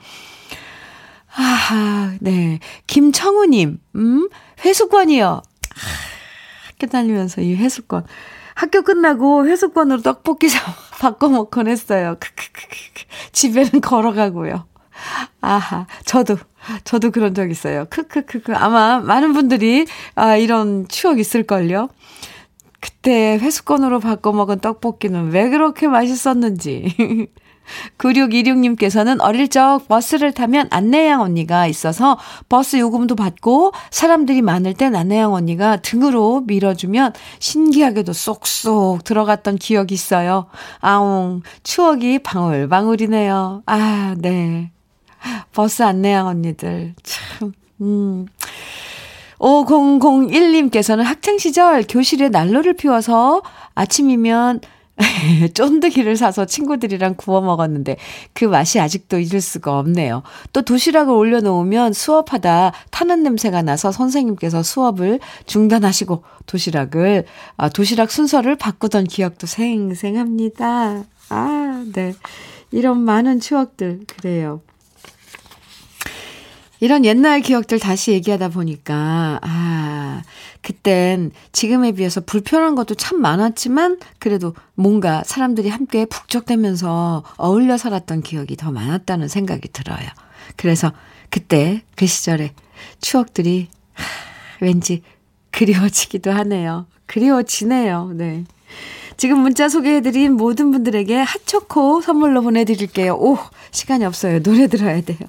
아하, 1.35 2.15
네. 2.21 2.59
김청우님, 2.87 3.79
음, 3.97 4.29
회수권이요. 4.65 5.27
아, 5.27 5.43
학교 6.69 6.87
다니면서 6.87 7.41
이 7.41 7.55
회수권. 7.55 8.05
학교 8.55 8.83
끝나고 8.83 9.47
회수권으로 9.47 10.03
떡볶이 10.03 10.49
사, 10.49 10.61
바꿔 11.01 11.29
먹곤 11.29 11.69
했어요. 11.69 12.17
크크크크. 12.21 13.05
집에는 13.33 13.81
걸어가고요. 13.81 14.67
아하, 15.41 15.87
저도, 16.05 16.37
저도 16.85 17.11
그런 17.11 17.35
적 17.35 17.51
있어요. 17.51 17.87
크크크크. 17.89 18.55
아마 18.55 19.01
많은 19.01 19.33
분들이, 19.33 19.87
아, 20.15 20.37
이런 20.37 20.87
추억 20.89 21.19
있을걸요. 21.19 21.89
그때 22.81 23.39
회수권으로 23.39 24.01
바꿔 24.01 24.33
먹은 24.33 24.61
떡볶이는 24.61 25.31
왜 25.31 25.49
그렇게 25.49 25.89
맛있었는지. 25.89 26.95
9626님께서는 27.99 29.19
어릴 29.21 29.49
적 29.49 29.87
버스를 29.89 30.33
타면 30.33 30.69
안내양 30.71 31.21
언니가 31.21 31.67
있어서 31.67 32.19
버스 32.49 32.77
요금도 32.79 33.17
받고 33.17 33.73
사람들이 33.91 34.43
많을 34.43 34.75
땐 34.75 34.95
안내양 34.95 35.33
언니가 35.33 35.77
등으로 35.77 36.43
밀어주면 36.47 37.13
신기하게도 37.39 38.13
쏙쏙 38.13 39.05
들어갔던 39.05 39.57
기억이 39.57 39.95
있어요. 39.95 40.47
아웅, 40.81 41.43
추억이 41.63 42.21
방울방울이네요. 42.21 43.63
아, 43.67 44.15
네. 44.19 44.71
버스 45.53 45.83
안내양 45.83 46.27
언니들. 46.27 46.95
참, 47.03 47.53
음. 47.81 48.27
5001님께서는 49.39 51.03
학창시절 51.03 51.85
교실에 51.89 52.29
난로를 52.29 52.75
피워서 52.75 53.43
아침이면 53.75 54.61
쫀득이를 55.55 56.17
사서 56.17 56.47
친구들이랑 56.47 57.15
구워 57.17 57.41
먹었는데 57.41 57.97
그 58.33 58.45
맛이 58.45 58.81
아직도 58.81 59.19
잊을 59.19 59.41
수가 59.41 59.79
없네요. 59.79 60.23
또 60.53 60.63
도시락을 60.63 61.13
올려놓으면 61.13 61.93
수업하다 61.93 62.73
타는 62.91 63.23
냄새가 63.23 63.63
나서 63.63 63.93
선생님께서 63.93 64.63
수업을 64.63 65.21
중단하시고 65.47 66.23
도시락을, 66.47 67.25
아, 67.57 67.69
도시락 67.69 68.11
순서를 68.11 68.57
바꾸던 68.57 69.05
기억도 69.05 69.47
생생합니다. 69.47 71.05
아, 71.29 71.85
네. 71.93 72.15
이런 72.71 73.01
많은 73.01 73.41
추억들, 73.41 74.01
그래요. 74.07 74.61
이런 76.83 77.05
옛날 77.05 77.41
기억들 77.43 77.79
다시 77.79 78.11
얘기하다 78.11 78.49
보니까, 78.49 79.39
아, 79.41 80.23
그땐 80.63 81.31
지금에 81.53 81.93
비해서 81.93 82.21
불편한 82.21 82.75
것도 82.75 82.97
참 82.97 83.21
많았지만, 83.21 84.01
그래도 84.19 84.53
뭔가 84.75 85.23
사람들이 85.25 85.69
함께 85.69 86.07
북적대면서 86.07 87.23
어울려 87.37 87.77
살았던 87.77 88.23
기억이 88.23 88.57
더 88.57 88.73
많았다는 88.73 89.29
생각이 89.29 89.69
들어요. 89.69 90.09
그래서 90.57 90.91
그때 91.31 91.85
그 91.95 92.09
시절의 92.09 92.51
추억들이 93.01 93.69
하, 93.93 94.05
왠지 94.61 95.03
그리워지기도 95.53 96.33
하네요. 96.33 96.87
그리워지네요. 97.07 98.11
네. 98.17 98.43
지금 99.17 99.39
문자 99.39 99.69
소개해드린 99.69 100.33
모든 100.33 100.73
분들에게 100.73 101.17
핫초코 101.17 102.01
선물로 102.01 102.43
보내드릴게요. 102.43 103.15
오, 103.15 103.39
시간이 103.71 104.05
없어요. 104.05 104.43
노래 104.43 104.67
들어야 104.67 105.01
돼요. 105.01 105.21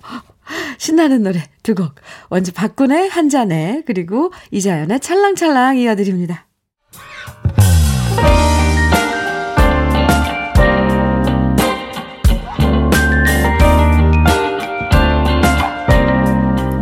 신나는 0.78 1.24
노래 1.24 1.42
두 1.64 1.76
곡. 1.76 1.96
먼저 2.30 2.52
박군의 2.52 3.10
한 3.10 3.30
잔에 3.30 3.84
그리고 3.86 4.32
이자연의 4.52 5.00
찰랑찰랑 5.00 5.78
이어드립니다. 5.78 6.48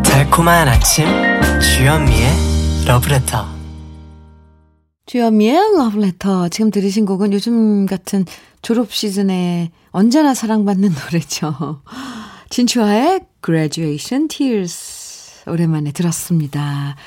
달콤한 0.04 0.68
아침 0.68 1.06
주현미의 1.60 2.30
러브레터 2.88 3.46
주현미의 5.06 5.76
러브레터 5.78 6.50
지금 6.50 6.72
들으신 6.72 7.06
곡은 7.06 7.34
요즘 7.34 7.86
같은 7.86 8.26
졸업 8.62 8.94
시즌에 8.94 9.72
언제나 9.90 10.34
사랑받는 10.34 10.90
노래죠. 11.12 11.82
진추아의 12.52 13.22
Graduation 13.42 14.28
Tears 14.28 15.44
오랜만에 15.48 15.94
들었습니다. 15.94 16.98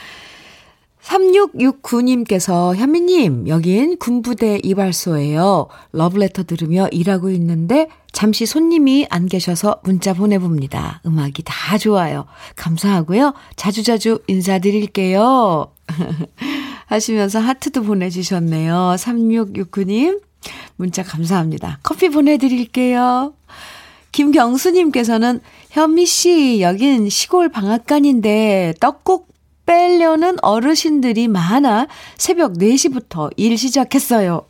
3669님께서 1.03 2.75
현미님 2.75 3.49
여긴 3.49 3.99
군부대 3.99 4.61
이발소예요. 4.63 5.69
러브레터 5.93 6.45
들으며 6.45 6.89
일하고 6.91 7.29
있는데 7.29 7.89
잠시 8.11 8.47
손님이 8.47 9.07
안 9.11 9.27
계셔서 9.27 9.83
문자 9.85 10.15
보내봅니다. 10.15 11.03
음악이 11.05 11.43
다 11.45 11.77
좋아요. 11.77 12.25
감사하고요. 12.57 13.35
자주자주 13.57 14.23
인사드릴게요. 14.27 15.71
하시면서 16.87 17.39
하트도 17.39 17.83
보내주셨네요. 17.83 18.95
3669님 18.97 20.23
문자 20.77 21.03
감사합니다. 21.03 21.81
커피 21.83 22.09
보내드릴게요. 22.09 23.35
김경수님께서는 24.15 25.41
현미 25.71 26.07
씨, 26.07 26.61
여긴 26.61 27.09
시골 27.09 27.49
방앗간인데 27.49 28.75
떡국 28.79 29.27
빼려는 29.67 30.37
어르신들이 30.41 31.27
많아 31.27 31.89
새벽 32.17 32.53
4시부터 32.53 33.33
일 33.37 33.59
시작했어요. 33.59 34.47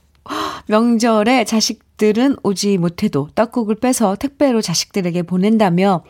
명절에 0.67 1.45
자식들은 1.45 2.37
오지 2.43 2.77
못해도 2.77 3.31
떡국을 3.35 3.77
빼서 3.77 4.17
택배로 4.17 4.61
자식들에게 4.61 5.23
보낸다며 5.23 6.05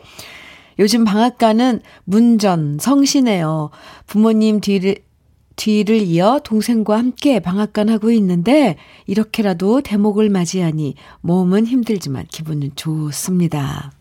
요즘 0.77 1.05
방앗간은 1.05 1.79
문전 2.03 2.79
성시네요. 2.81 3.69
부모님 4.05 4.59
뒤를 4.59 4.97
뒤를 5.55 6.01
이어 6.01 6.39
동생과 6.43 6.97
함께 6.97 7.39
방앗간 7.39 7.89
하고 7.89 8.11
있는데 8.11 8.77
이렇게라도 9.07 9.81
대목을 9.81 10.29
맞이하니 10.29 10.95
몸은 11.21 11.65
힘들지만 11.65 12.25
기분은 12.29 12.71
좋습니다. 12.75 13.91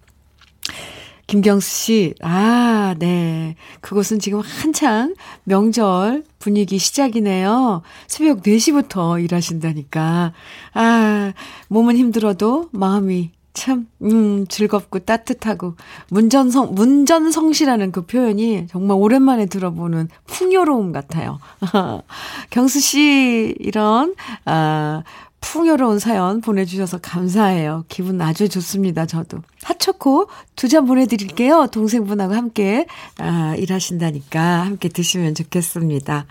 김경수 1.26 1.68
씨, 1.68 2.14
아, 2.20 2.94
네. 2.98 3.56
그곳은 3.80 4.18
지금 4.18 4.40
한창 4.40 5.14
명절 5.44 6.24
분위기 6.38 6.78
시작이네요. 6.78 7.82
새벽 8.06 8.42
4시부터 8.42 9.22
일하신다니까. 9.24 10.32
아, 10.74 11.32
몸은 11.68 11.96
힘들어도 11.96 12.68
마음이 12.72 13.30
참, 13.54 13.86
음, 14.02 14.46
즐겁고 14.48 14.98
따뜻하고, 14.98 15.76
문전성, 16.10 16.74
문전성시라는 16.74 17.92
그 17.92 18.04
표현이 18.04 18.66
정말 18.68 18.96
오랜만에 18.98 19.46
들어보는 19.46 20.08
풍요로움 20.26 20.92
같아요. 20.92 21.38
경수 22.50 22.80
씨, 22.80 23.54
이런, 23.60 24.14
아, 24.44 25.02
풍요로운 25.40 25.98
사연 25.98 26.40
보내주셔서 26.40 26.98
감사해요. 26.98 27.84
기분 27.88 28.20
아주 28.22 28.48
좋습니다, 28.48 29.06
저도. 29.06 29.38
핫초코 29.62 30.28
두 30.56 30.68
잔 30.68 30.86
보내드릴게요. 30.86 31.68
동생분하고 31.70 32.34
함께, 32.34 32.86
아, 33.18 33.54
일하신다니까 33.56 34.40
함께 34.64 34.88
드시면 34.88 35.34
좋겠습니다. 35.34 36.26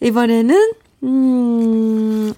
이번에는, 0.00 0.72
음, 1.04 2.32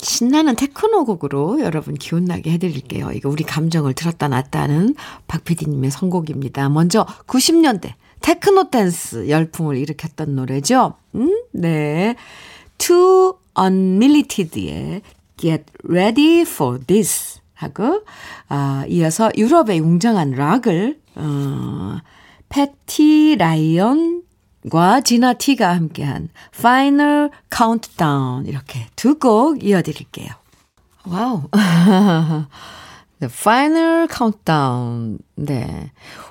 신나는 0.00 0.56
테크노 0.56 1.04
곡으로 1.04 1.60
여러분 1.60 1.94
기운나게 1.94 2.52
해드릴게요. 2.52 3.10
이거 3.12 3.28
우리 3.28 3.44
감정을 3.44 3.94
들었다 3.94 4.28
놨다는 4.28 4.94
박 5.26 5.44
PD님의 5.44 5.90
선곡입니다. 5.90 6.68
먼저 6.68 7.04
90년대 7.26 7.94
테크노 8.20 8.70
댄스 8.70 9.28
열풍을 9.28 9.76
일으켰던 9.76 10.34
노래죠. 10.34 10.94
음, 11.14 11.42
네. 11.52 12.14
2 12.78 13.38
Unlimited의 13.58 15.02
Get 15.36 15.64
Ready 15.84 16.42
for 16.42 16.80
This 16.84 17.40
하고 17.54 18.02
아, 18.48 18.84
이어서 18.88 19.30
유럽의 19.36 19.80
웅장한 19.80 20.30
락을 20.32 21.00
어, 21.16 21.98
패티 22.48 23.36
라이언 23.36 24.22
과 24.70 25.00
지나 25.00 25.34
티가 25.34 25.74
함께한 25.74 26.28
Final 26.54 27.30
Countdown 27.54 28.46
이렇게 28.46 28.86
두 28.96 29.18
곡 29.18 29.62
이어드릴게요. 29.64 30.28
Wow. 31.06 31.42
The 33.20 33.30
Final 33.30 34.08
Countdown. 34.10 35.18
네. 35.36 35.90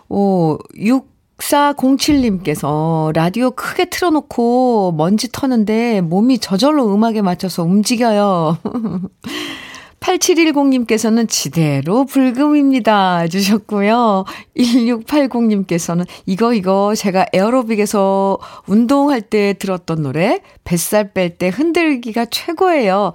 오, 0.10 0.58
6 0.76 1.18
6407님께서 1.38 3.14
라디오 3.14 3.52
크게 3.52 3.86
틀어놓고 3.86 4.94
먼지 4.98 5.30
터는데 5.32 6.02
몸이 6.02 6.40
저절로 6.40 6.94
음악에 6.94 7.22
맞춰서 7.22 7.64
움직여요. 7.64 8.58
8710님께서는 10.08 11.28
지대로 11.28 12.06
불금입니다. 12.06 13.20
해주셨고요. 13.20 14.24
1680님께서는 14.56 16.06
이거, 16.26 16.54
이거 16.54 16.96
제가 16.96 17.26
에어로빅에서 17.34 18.38
운동할 18.68 19.22
때 19.22 19.54
들었던 19.54 20.04
노래, 20.04 20.42
뱃살 20.64 21.14
뺄 21.14 21.38
때 21.38 21.50
흔들기가 21.50 22.26
최고예요. 22.26 23.12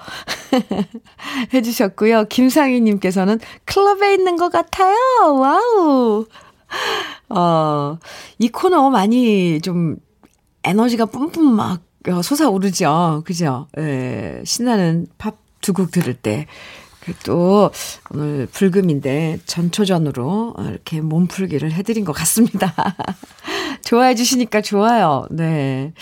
해주셨고요. 1.54 2.26
김상희님께서는 2.26 3.40
클럽에 3.64 4.14
있는 4.14 4.36
것 4.36 4.52
같아요. 4.52 4.96
와우. 5.22 6.26
어, 7.30 7.98
이 8.38 8.48
코너 8.48 8.90
많이 8.90 9.60
좀 9.62 9.96
에너지가 10.64 11.06
뿜뿜 11.06 11.54
막 11.54 11.80
솟아오르죠. 12.22 13.22
그죠? 13.24 13.68
예, 13.78 14.42
신나는 14.44 15.06
팝 15.16 15.42
두 15.62 15.72
곡 15.72 15.90
들을 15.90 16.12
때. 16.12 16.46
또 17.24 17.70
오늘 18.10 18.46
불금인데 18.46 19.40
전초전으로 19.46 20.54
이렇게 20.68 21.00
몸풀기를 21.00 21.72
해드린 21.72 22.04
것 22.04 22.12
같습니다. 22.12 22.74
좋아해 23.82 24.14
주시니까 24.14 24.60
좋아요. 24.60 25.26
네. 25.30 25.92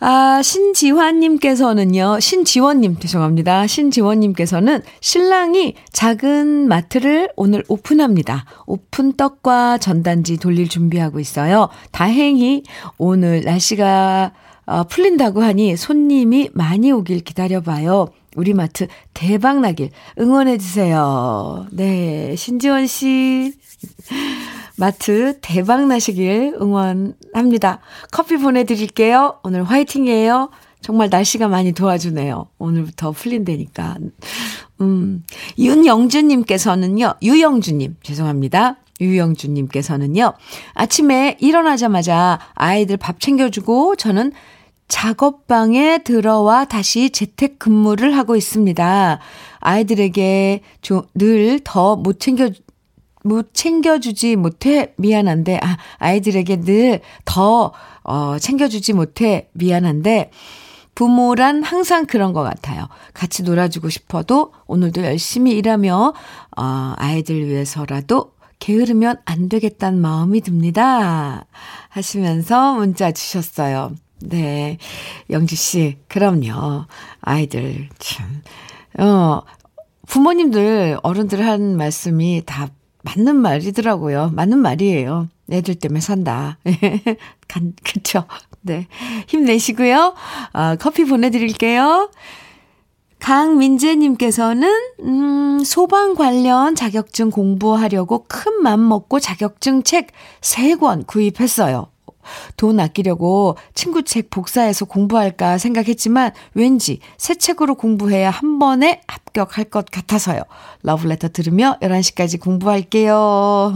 아, 0.00 0.42
신지환님께서는요, 0.42 2.20
신지원님, 2.20 2.98
죄송합니다. 2.98 3.66
신지원님께서는 3.66 4.82
신랑이 5.00 5.76
작은 5.92 6.68
마트를 6.68 7.30
오늘 7.36 7.64
오픈합니다. 7.68 8.44
오픈 8.66 9.14
떡과 9.14 9.78
전단지 9.78 10.36
돌릴 10.36 10.68
준비하고 10.68 11.20
있어요. 11.20 11.70
다행히 11.90 12.64
오늘 12.98 13.42
날씨가 13.44 14.32
어, 14.66 14.84
풀린다고 14.84 15.42
하니 15.42 15.76
손님이 15.76 16.50
많이 16.52 16.90
오길 16.90 17.20
기다려봐요. 17.20 18.08
우리 18.34 18.54
마트 18.54 18.86
대박 19.12 19.60
나길 19.60 19.90
응원해 20.18 20.58
주세요. 20.58 21.66
네, 21.70 22.34
신지원 22.36 22.86
씨. 22.86 23.52
마트 24.76 25.38
대박 25.40 25.86
나시길 25.86 26.56
응원합니다. 26.60 27.80
커피 28.10 28.36
보내드릴게요. 28.36 29.38
오늘 29.42 29.62
화이팅이에요. 29.62 30.50
정말 30.80 31.08
날씨가 31.10 31.48
많이 31.48 31.72
도와주네요. 31.72 32.48
오늘부터 32.58 33.12
풀린다니까. 33.12 33.96
음, 34.80 35.22
윤영주님께서는요, 35.58 37.14
유영주님, 37.22 37.96
죄송합니다. 38.02 38.76
유영주님께서는요, 39.00 40.34
아침에 40.74 41.36
일어나자마자 41.40 42.38
아이들 42.54 42.96
밥 42.96 43.18
챙겨주고 43.20 43.96
저는 43.96 44.32
작업방에 44.88 45.98
들어와 46.04 46.64
다시 46.66 47.10
재택 47.10 47.58
근무를 47.58 48.16
하고 48.16 48.36
있습니다. 48.36 49.18
아이들에게 49.60 50.60
늘 51.14 51.60
더 51.64 51.96
못 51.96 52.20
챙겨 52.20 52.50
못 53.26 53.54
챙겨주지 53.54 54.36
못해 54.36 54.92
미안한데, 54.98 55.58
아, 55.62 55.78
아이들에게 55.98 56.60
늘 56.60 57.00
더, 57.24 57.72
어, 58.02 58.38
챙겨주지 58.38 58.92
못해 58.92 59.48
미안한데, 59.54 60.30
부모란 60.94 61.62
항상 61.62 62.04
그런 62.04 62.34
것 62.34 62.42
같아요. 62.42 62.86
같이 63.14 63.42
놀아주고 63.42 63.88
싶어도 63.88 64.52
오늘도 64.66 65.04
열심히 65.04 65.52
일하며, 65.52 66.12
어, 66.56 66.92
아이들 66.98 67.46
위해서라도 67.48 68.32
게으르면 68.58 69.16
안 69.24 69.48
되겠다는 69.48 70.00
마음이 70.00 70.42
듭니다. 70.42 71.46
하시면서 71.88 72.74
문자 72.74 73.10
주셨어요. 73.10 73.92
네. 74.20 74.78
영주씨, 75.30 75.98
그럼요. 76.08 76.84
아이들, 77.20 77.88
참. 77.98 78.42
어, 78.98 79.42
부모님들, 80.06 80.98
어른들 81.02 81.44
한 81.46 81.76
말씀이 81.76 82.42
다 82.46 82.68
맞는 83.02 83.36
말이더라고요. 83.36 84.30
맞는 84.32 84.58
말이에요. 84.58 85.28
애들 85.50 85.74
때문에 85.74 86.00
산다. 86.00 86.58
그쵸. 87.84 88.24
네. 88.62 88.86
힘내시고요. 89.28 90.14
아, 90.52 90.76
커피 90.76 91.04
보내드릴게요. 91.04 92.10
강민재님께서는, 93.20 94.68
음, 95.00 95.62
소방 95.64 96.14
관련 96.14 96.74
자격증 96.74 97.30
공부하려고 97.30 98.24
큰 98.28 98.62
맘 98.62 98.86
먹고 98.88 99.20
자격증 99.20 99.82
책 99.82 100.08
3권 100.40 101.06
구입했어요. 101.06 101.88
돈 102.56 102.80
아끼려고 102.80 103.56
친구 103.74 104.02
책 104.02 104.30
복사해서 104.30 104.84
공부할까 104.84 105.58
생각했지만 105.58 106.32
왠지 106.54 107.00
새 107.18 107.34
책으로 107.34 107.74
공부해야 107.74 108.30
한 108.30 108.58
번에 108.58 109.00
합격할 109.06 109.66
것 109.66 109.86
같아서요. 109.90 110.42
러브레터 110.82 111.28
들으며 111.28 111.78
11시까지 111.80 112.40
공부할게요. 112.40 113.74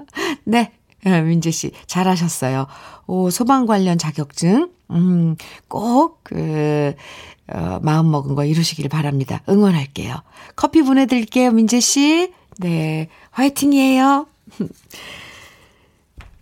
네. 0.44 0.72
민재 1.02 1.50
씨, 1.50 1.70
잘하셨어요. 1.86 2.66
오, 3.06 3.30
소방 3.30 3.64
관련 3.64 3.96
자격증, 3.96 4.70
음, 4.90 5.36
꼭, 5.66 6.20
그, 6.22 6.94
어, 7.48 7.78
마음 7.82 8.10
먹은 8.10 8.34
거 8.34 8.44
이루시길 8.44 8.88
바랍니다. 8.88 9.40
응원할게요. 9.48 10.16
커피 10.56 10.82
보내드릴게요, 10.82 11.52
민재 11.52 11.80
씨. 11.80 12.32
네. 12.58 13.08
화이팅이에요. 13.30 14.26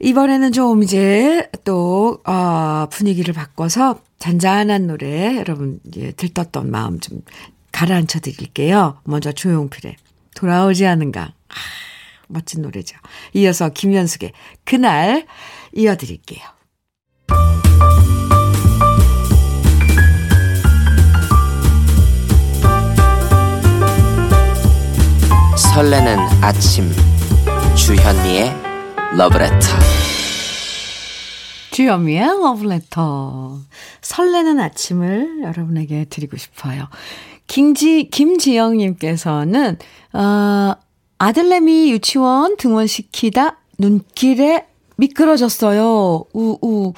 이번에는 0.01 0.53
좀 0.53 0.83
이제 0.83 1.51
또, 1.65 2.21
어, 2.25 2.87
분위기를 2.91 3.35
바꿔서 3.35 4.01
잔잔한 4.19 4.87
노래 4.87 5.37
여러분 5.37 5.81
이제 5.87 6.13
들떴던 6.13 6.71
마음 6.71 7.01
좀 7.01 7.23
가라앉혀 7.73 8.21
드릴게요. 8.21 9.01
먼저 9.05 9.33
조용필의 9.33 9.97
돌아오지 10.35 10.87
않은가. 10.87 11.23
아, 11.23 11.55
멋진 12.29 12.63
노래죠. 12.63 12.97
이어서 13.35 13.69
김현숙의 13.71 14.33
그날 14.65 15.27
이어드릴게요. 15.73 16.43
설레는 25.57 26.19
아침 26.41 26.91
주현미의 27.77 28.68
러브레터 29.17 29.57
주현미의 31.71 32.27
러브레터 32.27 33.59
설레는 34.03 34.61
아침을 34.61 35.43
여러분에게 35.43 36.05
드리고 36.11 36.37
싶어요. 36.37 36.89
김지, 37.47 38.09
김지영님께서는 38.11 39.79
어, 40.13 40.75
아들내미 41.19 41.91
유치원 41.91 42.57
등원시키다 42.59 43.59
눈길에 43.79 44.67
미끄러졌어요. 44.97 46.25
우우 46.33 46.93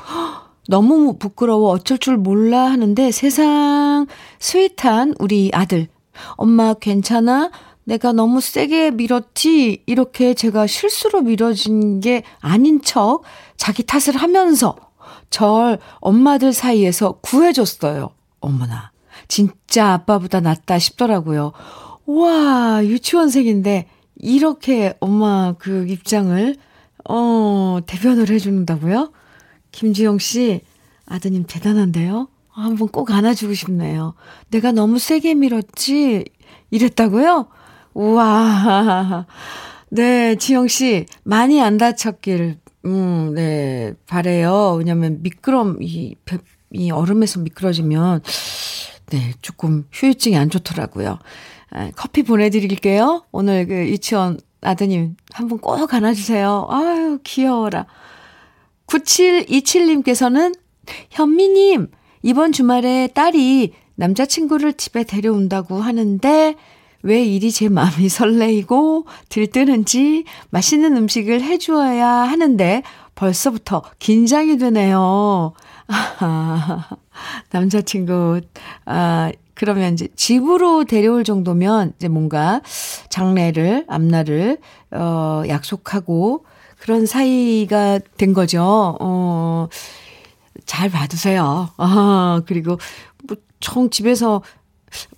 너무 0.68 1.16
부끄러워 1.18 1.70
어쩔 1.70 1.98
줄 1.98 2.16
몰라 2.16 2.64
하는데 2.70 3.10
세상 3.12 4.06
스윗한 4.40 5.14
우리 5.20 5.50
아들 5.54 5.88
엄마 6.36 6.74
괜찮아? 6.74 7.50
내가 7.84 8.12
너무 8.12 8.40
세게 8.40 8.92
밀었지, 8.92 9.82
이렇게 9.86 10.34
제가 10.34 10.66
실수로 10.66 11.22
밀어진 11.22 12.00
게 12.00 12.22
아닌 12.40 12.82
척 12.82 13.22
자기 13.56 13.82
탓을 13.82 14.16
하면서 14.16 14.76
절 15.30 15.78
엄마들 16.00 16.52
사이에서 16.52 17.12
구해줬어요. 17.20 18.10
어머나. 18.40 18.92
진짜 19.28 19.92
아빠보다 19.92 20.40
낫다 20.40 20.78
싶더라고요. 20.78 21.52
와, 22.06 22.80
유치원생인데 22.84 23.86
이렇게 24.16 24.94
엄마 25.00 25.54
그 25.58 25.86
입장을, 25.88 26.56
어, 27.08 27.78
대변을 27.86 28.28
해준다고요? 28.30 29.12
김지영 29.72 30.18
씨, 30.18 30.60
아드님 31.06 31.44
대단한데요? 31.46 32.28
한번 32.48 32.88
꼭 32.88 33.10
안아주고 33.10 33.54
싶네요. 33.54 34.14
내가 34.50 34.72
너무 34.72 34.98
세게 34.98 35.34
밀었지? 35.34 36.24
이랬다고요? 36.70 37.46
우와. 38.00 39.26
네, 39.90 40.36
지영 40.36 40.68
씨, 40.68 41.04
많이 41.22 41.60
안 41.60 41.76
다쳤길, 41.76 42.58
음, 42.86 43.34
네, 43.34 43.92
바래요. 44.06 44.76
왜냐면 44.78 45.18
미끄럼, 45.22 45.82
이, 45.82 46.14
이 46.72 46.90
얼음에서 46.90 47.40
미끄러지면, 47.40 48.22
네, 49.10 49.32
조금 49.42 49.84
휴유증이 49.92 50.36
안 50.36 50.48
좋더라고요. 50.48 51.18
아, 51.72 51.90
커피 51.94 52.22
보내드릴게요. 52.22 53.26
오늘 53.32 53.66
그 53.66 53.74
유치원 53.88 54.38
아드님 54.62 55.16
한분꼭 55.32 55.92
안아주세요. 55.92 56.68
아유, 56.70 57.18
귀여워라. 57.22 57.86
9727님께서는 58.86 60.54
현미님, 61.10 61.88
이번 62.22 62.52
주말에 62.52 63.08
딸이 63.14 63.74
남자친구를 63.96 64.74
집에 64.74 65.04
데려온다고 65.04 65.80
하는데, 65.80 66.54
왜 67.02 67.24
일이 67.24 67.50
제 67.50 67.68
마음이 67.68 68.08
설레이고 68.08 69.06
들뜨는지 69.28 70.24
맛있는 70.50 70.96
음식을 70.96 71.42
해주어야 71.42 72.06
하는데 72.08 72.82
벌써부터 73.14 73.82
긴장이 73.98 74.58
되네요. 74.58 75.52
아, 75.88 76.88
남자친구, 77.50 78.40
아, 78.86 79.32
그러면 79.54 79.92
이제 79.92 80.08
집으로 80.16 80.84
데려올 80.84 81.22
정도면 81.24 81.92
이제 81.96 82.08
뭔가 82.08 82.62
장례를, 83.10 83.84
앞날을, 83.88 84.58
어, 84.92 85.42
약속하고 85.46 86.46
그런 86.78 87.04
사이가 87.04 87.98
된 88.16 88.32
거죠. 88.32 88.96
어, 89.00 89.68
잘 90.64 90.88
봐두세요. 90.88 91.68
아, 91.76 92.40
그리고 92.46 92.78
뭐, 93.28 93.36
청 93.60 93.90
집에서 93.90 94.42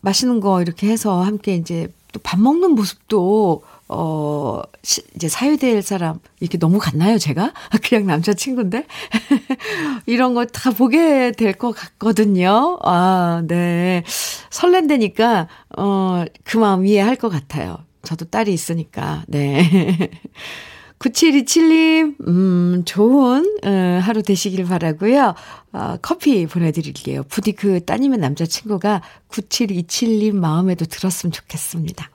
맛있는 0.01 0.41
거 0.41 0.61
이렇게 0.63 0.89
해서 0.89 1.23
함께 1.23 1.55
이제 1.55 1.89
또 2.13 2.21
밥 2.23 2.41
먹는 2.41 2.73
모습도 2.73 3.63
어, 3.89 4.63
시, 4.83 5.03
이제 5.15 5.29
사유될 5.29 5.83
사람, 5.83 6.19
이렇게 6.41 6.57
너무 6.59 6.79
같나요, 6.79 7.19
제가? 7.19 7.53
그냥 7.87 8.07
남자 8.07 8.33
친구인데? 8.33 8.87
이런 10.07 10.33
거 10.35 10.45
다 10.47 10.71
보게 10.71 11.33
될 11.33 11.53
것 11.55 11.73
같거든요. 11.73 12.79
아, 12.83 13.43
네. 13.47 14.03
설렌다니까, 14.51 15.49
어, 15.77 16.25
그 16.45 16.57
마음 16.59 16.87
이해할 16.87 17.17
것 17.17 17.29
같아요. 17.29 17.79
저도 18.03 18.27
딸이 18.27 18.53
있으니까, 18.53 19.25
네. 19.29 20.11
9727님, 21.03 22.15
음, 22.29 22.83
좋은, 22.85 23.59
어, 23.65 24.01
하루 24.03 24.23
되시길 24.23 24.65
바라고요 24.65 25.35
어, 25.73 25.97
커피 26.01 26.47
보내드릴게요. 26.47 27.25
부디 27.25 27.53
그 27.53 27.85
따님의 27.85 28.19
남자친구가 28.21 29.03
9727님 29.29 30.37
마음에도 30.37 30.85
들었으면 30.85 31.33
좋겠습니다. 31.33 32.09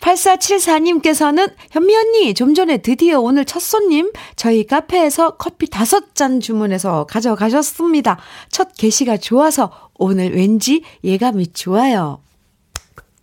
8474님께서는 0.00 1.52
현미 1.70 1.94
언니, 1.94 2.34
좀 2.34 2.54
전에 2.54 2.78
드디어 2.78 3.20
오늘 3.20 3.44
첫 3.44 3.60
손님, 3.60 4.12
저희 4.36 4.66
카페에서 4.66 5.36
커피 5.36 5.68
다섯 5.68 6.14
잔 6.14 6.40
주문해서 6.40 7.04
가져가셨습니다. 7.04 8.18
첫 8.50 8.74
게시가 8.76 9.18
좋아서 9.18 9.90
오늘 9.94 10.34
왠지 10.34 10.82
예감이 11.04 11.52
좋아요. 11.52 12.22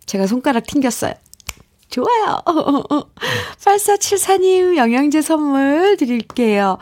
제가 0.06 0.26
손가락 0.26 0.66
튕겼어요. 0.66 1.14
좋아요. 1.90 2.42
8474님 3.64 4.76
영양제 4.76 5.22
선물 5.22 5.96
드릴게요. 5.98 6.78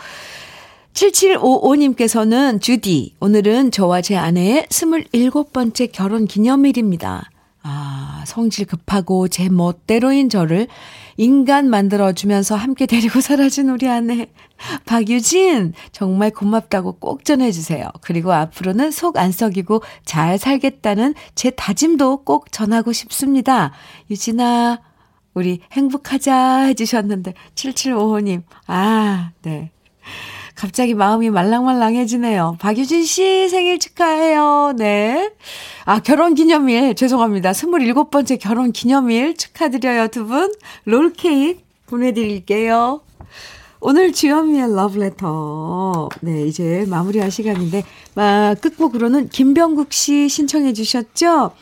7755님께서는 0.95 2.61
주디, 2.61 3.17
오늘은 3.21 3.71
저와 3.71 4.01
제 4.01 4.17
아내의 4.17 4.67
27번째 4.71 5.91
결혼 5.93 6.27
기념일입니다. 6.27 7.31
아, 7.63 8.25
성질 8.27 8.65
급하고 8.65 9.29
제 9.29 9.49
멋대로인 9.49 10.31
저를 10.31 10.69
인간 11.19 11.69
만들어주면서 11.69 12.55
함께 12.55 12.87
데리고 12.87 13.21
사라진 13.21 13.69
우리 13.71 13.89
아내. 13.89 14.29
박유진, 14.87 15.75
정말 15.93 16.31
고맙다고 16.31 16.93
꼭 16.93 17.25
전해주세요. 17.25 17.91
그리고 18.01 18.33
앞으로는 18.33 18.91
속 18.91 19.19
안 19.19 19.33
썩이고 19.33 19.83
잘 20.05 20.39
살겠다는 20.39 21.15
제 21.35 21.51
다짐도 21.51 22.25
꼭 22.25 22.53
전하고 22.53 22.93
싶습니다. 22.93 23.73
유진아, 24.11 24.81
우리 25.37 25.61
행복하자 25.71 26.61
해주셨는데, 26.69 27.35
7755님. 27.55 28.43
아, 28.69 29.33
네. 29.43 29.71
갑자기 30.55 30.95
마음이 30.95 31.29
말랑말랑해지네요. 31.29 32.57
박유진 32.59 33.05
씨 33.05 33.47
생일 33.51 33.79
축하해요. 33.79 34.73
네. 34.79 35.31
아, 35.85 36.01
결혼 36.01 36.35
기념일. 36.35 36.95
죄송합니다. 36.95 37.53
27번째 37.53 38.41
결혼 38.41 38.73
기념일 38.73 39.37
축하드려요, 39.37 40.09
두 40.09 40.25
분. 40.25 40.55
롤케이크 40.87 41.61
보내드릴게요. 41.85 43.03
오늘 43.81 44.15
주현미의 44.15 44.75
러브레터. 44.75 46.09
네, 46.23 46.47
이제 46.47 46.87
마무리할 46.89 47.31
시간인데, 47.31 47.85
아, 48.15 48.55
끝곡으로는 48.59 49.29
김병국 49.29 49.93
씨 49.93 50.31
신청해 50.31 50.73
주셨죠? 50.73 51.53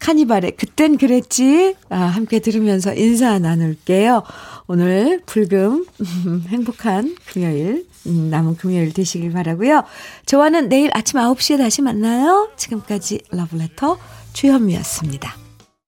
카니발의 0.00 0.56
그땐 0.56 0.96
그랬지. 0.96 1.76
아, 1.90 1.96
함께 1.96 2.40
들으면서 2.40 2.94
인사 2.94 3.38
나눌게요. 3.38 4.22
오늘 4.66 5.22
불금 5.26 5.86
행복한 6.48 7.16
금요일 7.26 7.86
음, 8.06 8.30
남은 8.30 8.56
금요일 8.56 8.92
되시길 8.92 9.30
바라고요. 9.32 9.84
저와는 10.26 10.68
내일 10.68 10.90
아침 10.94 11.20
9시에 11.20 11.58
다시 11.58 11.82
만나요. 11.82 12.50
지금까지 12.56 13.20
러브레터 13.30 13.98
주현미였습니다. 14.32 15.49